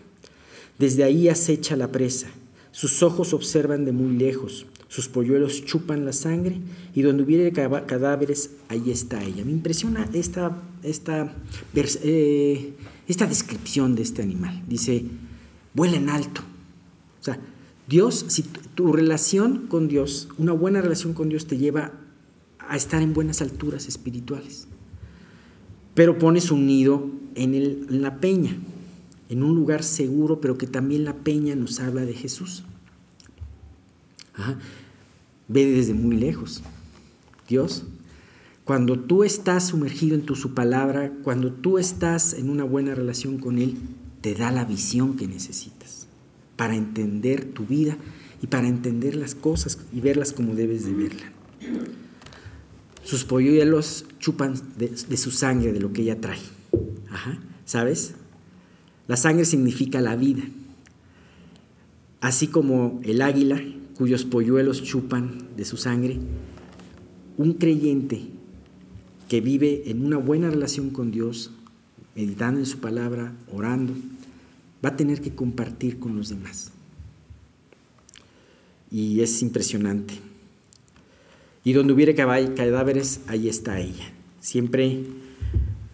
Desde 0.80 1.04
ahí 1.04 1.28
acecha 1.28 1.76
la 1.76 1.92
presa. 1.92 2.28
Sus 2.72 3.04
ojos 3.04 3.34
observan 3.34 3.86
de 3.86 3.92
muy 3.92 4.18
lejos. 4.18 4.66
Sus 4.88 5.08
polluelos 5.08 5.64
chupan 5.66 6.04
la 6.04 6.14
sangre 6.14 6.58
y 6.96 7.04
donde 7.04 7.22
hubiere 7.24 7.52
cadáveres, 7.52 8.52
ahí 8.70 8.90
está 8.90 9.24
ella. 9.24 9.46
Me 9.46 9.52
impresiona 9.52 10.10
esta, 10.14 10.64
esta, 10.82 11.32
eh, 11.76 12.74
esta 13.08 13.28
descripción 13.28 13.94
de 13.94 14.02
este 14.02 14.24
animal. 14.24 14.64
Dice, 14.68 15.06
vuela 15.76 15.98
en 15.98 16.10
alto. 16.10 16.42
Dios, 17.90 18.26
si 18.28 18.44
tu 18.44 18.94
relación 18.94 19.66
con 19.66 19.88
Dios, 19.88 20.30
una 20.38 20.52
buena 20.52 20.80
relación 20.80 21.14
con 21.14 21.28
Dios 21.28 21.48
te 21.48 21.58
lleva 21.58 21.94
a 22.60 22.78
estar 22.78 23.02
en 23.02 23.16
buenas 23.16 23.42
alturas 23.42 23.88
espirituales. 23.88 24.68
Pero 25.96 26.20
pones 26.20 26.52
un 26.52 26.68
nido 26.68 27.10
en, 27.34 28.02
la 28.02 28.20
peña, 28.20 28.56
en 29.28 29.42
un 29.42 29.56
lugar 29.56 29.82
seguro, 29.82 30.40
pero 30.40 30.56
que 30.56 30.68
también 30.68 31.04
la 31.04 31.16
peña 31.16 31.56
nos 31.56 31.80
habla 31.80 32.06
de 32.06 32.14
Jesús. 32.14 32.64
Ve 35.48 35.66
desde 35.66 35.96
muy 35.96 36.16
lejos. 36.16 36.62
Dios, 37.48 37.86
cuando 38.66 39.00
tú 39.00 39.24
estás 39.24 39.70
sumergido 39.70 40.14
en 40.14 40.22
tu, 40.22 40.36
su 40.36 40.54
palabra, 40.54 41.12
cuando 41.24 41.52
tú 41.52 41.80
estás 41.80 42.34
en 42.36 42.52
una 42.52 42.66
buena 42.66 42.94
relación 42.94 43.40
con 43.40 43.58
Él, 43.58 43.80
te 44.22 44.36
da 44.36 44.52
la 44.52 44.64
visión 44.64 45.18
que 45.18 45.28
necesitas 45.28 45.99
para 46.60 46.76
entender 46.76 47.46
tu 47.46 47.66
vida 47.66 47.96
y 48.42 48.48
para 48.48 48.68
entender 48.68 49.16
las 49.16 49.34
cosas 49.34 49.80
y 49.94 50.02
verlas 50.02 50.34
como 50.34 50.56
debes 50.56 50.84
de 50.84 50.92
verla. 50.92 51.32
Sus 53.02 53.24
polluelos 53.24 54.04
chupan 54.20 54.56
de, 54.78 55.16
su 55.16 55.32
sangre, 55.32 55.72
de 55.72 55.80
lo 55.80 55.94
que 55.94 56.02
ella 56.02 56.20
trae. 56.20 56.42
¿Sabes? 57.64 58.14
La 59.08 59.16
sangre 59.16 59.46
significa 59.46 60.02
la 60.02 60.18
vida. 60.18 60.44
Así 62.20 62.48
como 62.48 63.00
el 63.06 63.22
águila, 63.22 63.64
cuyos 63.96 64.26
polluelos 64.26 64.84
chupan 64.84 65.48
de 65.56 65.64
su 65.64 65.78
sangre, 65.78 66.20
un 67.38 67.54
creyente 67.54 68.24
que 69.30 69.40
vive 69.40 69.84
en 69.86 70.06
una 70.06 70.18
buena 70.18 70.50
relación 70.50 70.90
con 70.90 71.10
Dios, 71.10 71.52
meditando 72.18 72.60
en 72.60 72.66
su 72.66 72.80
palabra, 72.80 73.34
orando, 73.50 73.94
va 74.84 74.90
a 74.90 74.96
tener 74.96 75.22
que 75.22 75.34
compartir 75.34 76.00
con 76.00 76.16
los 76.16 76.30
demás. 76.30 76.72
Y 78.92 79.22
es 79.22 79.42
impresionante. 79.42 80.16
Y 81.64 81.74
donde 81.74 81.94
hubiera 81.94 82.16
cadáveres, 82.16 83.22
ahí 83.28 83.50
está 83.50 83.80
ella. 83.80 84.12
Siempre, 84.40 85.04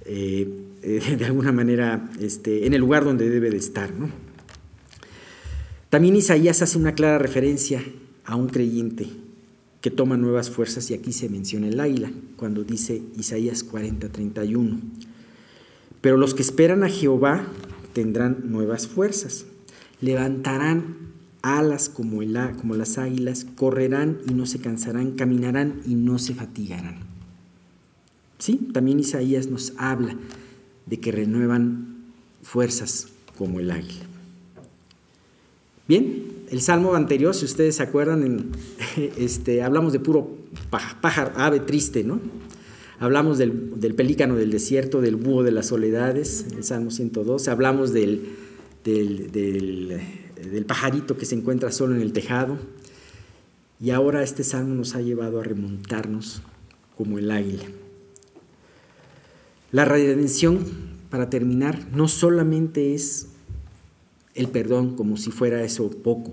eh, 0.05 0.47
de 1.17 1.25
alguna 1.25 1.51
manera, 1.51 2.09
este, 2.19 2.67
en 2.67 2.73
el 2.73 2.81
lugar 2.81 3.03
donde 3.03 3.29
debe 3.29 3.49
de 3.49 3.57
estar. 3.57 3.91
¿no? 3.93 4.09
También 5.89 6.15
Isaías 6.15 6.61
hace 6.61 6.77
una 6.77 6.93
clara 6.93 7.17
referencia 7.17 7.83
a 8.25 8.35
un 8.35 8.47
creyente 8.47 9.07
que 9.81 9.91
toma 9.91 10.17
nuevas 10.17 10.49
fuerzas, 10.49 10.89
y 10.89 10.95
aquí 10.95 11.11
se 11.11 11.29
menciona 11.29 11.67
el 11.67 11.79
águila, 11.79 12.11
cuando 12.37 12.63
dice 12.63 13.03
Isaías 13.17 13.63
40, 13.63 14.09
31. 14.09 14.79
Pero 16.01 16.17
los 16.17 16.33
que 16.33 16.41
esperan 16.41 16.83
a 16.83 16.89
Jehová 16.89 17.45
tendrán 17.95 18.51
nuevas 18.51 18.89
fuerzas, 18.89 19.45
levantarán 20.01 21.13
alas 21.41 21.87
como, 21.87 22.21
el, 22.21 22.37
como 22.57 22.75
las 22.75 22.97
águilas, 22.97 23.45
correrán 23.55 24.19
y 24.27 24.33
no 24.33 24.45
se 24.45 24.59
cansarán, 24.59 25.11
caminarán 25.11 25.79
y 25.87 25.95
no 25.95 26.19
se 26.19 26.35
fatigarán. 26.35 26.97
Sí, 28.37 28.69
también 28.73 28.99
Isaías 28.99 29.47
nos 29.47 29.73
habla 29.77 30.17
de 30.85 30.99
que 30.99 31.13
renuevan 31.13 31.95
fuerzas 32.43 33.07
como 33.37 33.61
el 33.61 33.71
águila. 33.71 34.05
Bien, 35.87 36.33
el 36.51 36.61
salmo 36.61 36.95
anterior, 36.95 37.33
si 37.33 37.45
ustedes 37.45 37.77
se 37.77 37.83
acuerdan, 37.83 38.51
este, 39.17 39.63
hablamos 39.63 39.93
de 39.93 40.01
puro 40.01 40.35
pájaro, 40.99 41.31
ave 41.37 41.61
triste, 41.61 42.03
¿no? 42.03 42.19
Hablamos 42.97 43.37
del, 43.37 43.93
pelícano 43.95 44.35
del 44.35 44.51
desierto, 44.51 45.01
del 45.01 45.17
búho 45.17 45.43
de 45.43 45.51
las 45.51 45.67
soledades, 45.67 46.45
el 46.55 46.63
Salmo 46.63 46.91
102. 46.91 47.47
Hablamos 47.49 47.91
del, 47.91 48.29
del, 48.83 50.01
pajarito 50.65 51.17
que 51.17 51.25
se 51.25 51.35
encuentra 51.35 51.71
solo 51.71 51.95
en 51.95 52.01
el 52.01 52.13
tejado. 52.13 52.57
Y 53.81 53.89
ahora 53.89 54.23
este 54.23 54.45
salmo 54.45 54.73
nos 54.73 54.95
ha 54.95 55.01
llevado 55.01 55.41
a 55.41 55.43
remontarnos 55.43 56.41
como 56.95 57.19
el 57.19 57.29
águila. 57.29 57.65
La 59.73 59.83
redención, 59.83 60.59
para 61.09 61.29
terminar, 61.29 61.85
no 61.91 62.07
solamente 62.07 62.95
es 62.95 63.27
el 64.33 64.47
perdón 64.47 64.95
como 64.95 65.17
si 65.17 65.31
fuera 65.31 65.61
eso 65.63 65.89
poco, 65.89 66.31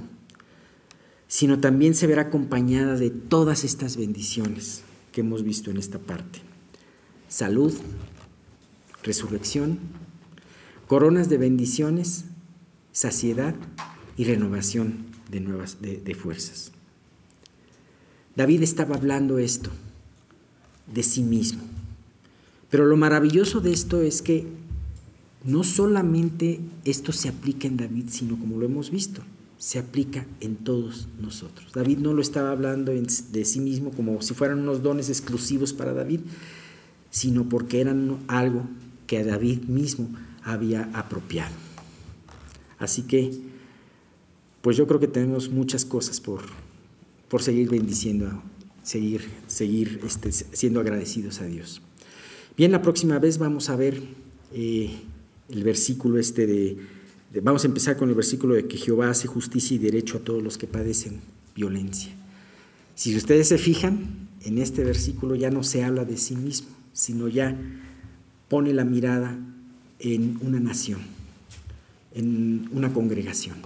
sino 1.27 1.59
también 1.59 1.96
se 1.96 2.07
verá 2.07 2.22
acompañada 2.22 2.96
de 2.96 3.11
todas 3.11 3.64
estas 3.64 3.96
bendiciones 3.96 4.83
que 5.11 5.22
hemos 5.22 5.42
visto 5.42 5.72
en 5.72 5.79
esta 5.79 5.98
parte 5.98 6.52
salud, 7.33 7.73
resurrección, 9.03 9.79
coronas 10.87 11.31
de 11.31 11.38
bendiciones, 11.38 12.27
saciedad 12.92 13.55
y 14.18 14.25
renovación 14.25 15.07
de 15.31 15.40
nuevas 15.40 15.79
de, 15.81 16.14
fuerzas. 16.14 16.73
David 18.37 18.62
estaba 18.62 18.97
hablando 18.97 19.38
esto 19.38 19.71
de 20.92 21.03
sí 21.03 21.23
mismo. 21.23 21.62
Pero 22.68 22.85
lo 22.85 22.99
maravilloso 22.99 23.61
de 23.61 23.73
esto 23.73 24.03
es 24.03 24.21
que 24.21 24.47
no 25.42 25.64
solamente 25.64 26.61
esto 26.85 27.12
se 27.12 27.31
aplica 27.31 27.66
en 27.66 27.79
David, 27.79 28.07
sino 28.11 28.38
como 28.38 28.59
lo 28.59 28.66
hemos 28.66 28.90
visto, 28.90 29.23
se 29.57 29.79
aplica 29.79 30.27
en 30.40 30.57
todos 30.57 31.09
nosotros. 31.18 31.73
David 31.73 31.99
no 31.99 32.12
lo 32.12 32.21
estaba 32.21 32.51
hablando 32.51 32.92
de 32.92 33.45
sí 33.47 33.61
mismo 33.61 33.90
como 33.90 34.21
si 34.21 34.35
fueran 34.35 34.59
unos 34.59 34.83
dones 34.83 35.09
exclusivos 35.09 35.73
para 35.73 35.95
David, 35.95 36.21
sino 37.12 37.46
porque 37.46 37.81
eran 37.83 38.18
algo 38.27 38.64
que 39.07 39.22
David 39.22 39.64
mismo 39.68 40.09
había 40.42 40.90
apropiado. 40.94 41.55
Así 42.79 43.03
que, 43.03 43.31
pues 44.62 44.79
yo 44.79 44.87
creo 44.87 44.98
que 44.98 45.07
tenemos 45.07 45.51
muchas 45.51 45.85
cosas 45.85 46.20
por, 46.20 46.40
por 47.29 47.42
seguir 47.42 47.68
bendiciendo, 47.68 48.42
seguir, 48.83 49.29
seguir 49.46 50.01
este, 50.05 50.33
siendo 50.33 50.81
agradecidos 50.81 51.40
a 51.42 51.44
Dios. 51.44 51.83
Bien, 52.57 52.72
la 52.72 52.81
próxima 52.81 53.18
vez 53.18 53.37
vamos 53.37 53.68
a 53.68 53.77
ver 53.77 54.03
eh, 54.55 54.90
el 55.51 55.64
versículo 55.64 56.18
este 56.18 56.46
de, 56.46 56.79
de, 57.31 57.40
vamos 57.42 57.64
a 57.64 57.66
empezar 57.66 57.98
con 57.98 58.09
el 58.09 58.14
versículo 58.14 58.55
de 58.55 58.66
que 58.66 58.79
Jehová 58.79 59.11
hace 59.11 59.29
justicia 59.29 59.75
y 59.75 59.79
derecho 59.79 60.16
a 60.16 60.20
todos 60.20 60.42
los 60.42 60.57
que 60.57 60.66
padecen 60.66 61.20
violencia. 61.55 62.11
Si 62.94 63.14
ustedes 63.14 63.48
se 63.48 63.59
fijan, 63.59 64.29
en 64.40 64.57
este 64.57 64.83
versículo 64.83 65.35
ya 65.35 65.51
no 65.51 65.62
se 65.62 65.85
habla 65.85 66.07
de 66.07 66.16
sí 66.16 66.37
mismo, 66.37 66.82
sino 66.92 67.28
ya 67.28 67.57
pone 68.48 68.72
la 68.72 68.85
mirada 68.85 69.38
en 69.98 70.38
una 70.42 70.61
nación, 70.61 71.00
en 72.14 72.68
una 72.72 72.92
congregación, 72.92 73.57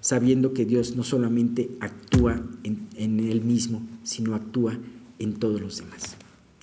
sabiendo 0.00 0.52
que 0.52 0.64
Dios 0.64 0.96
no 0.96 1.02
solamente 1.02 1.70
actúa 1.80 2.42
en, 2.62 3.20
Él 3.20 3.42
mismo, 3.42 3.82
sino 4.02 4.34
actúa 4.34 4.78
en 5.18 5.34
todos 5.34 5.60
los 5.60 5.78
demás. 5.78 6.16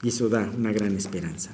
Y 0.03 0.09
eso 0.09 0.29
da 0.29 0.49
una 0.55 0.71
gran 0.71 0.95
esperanza. 0.95 1.51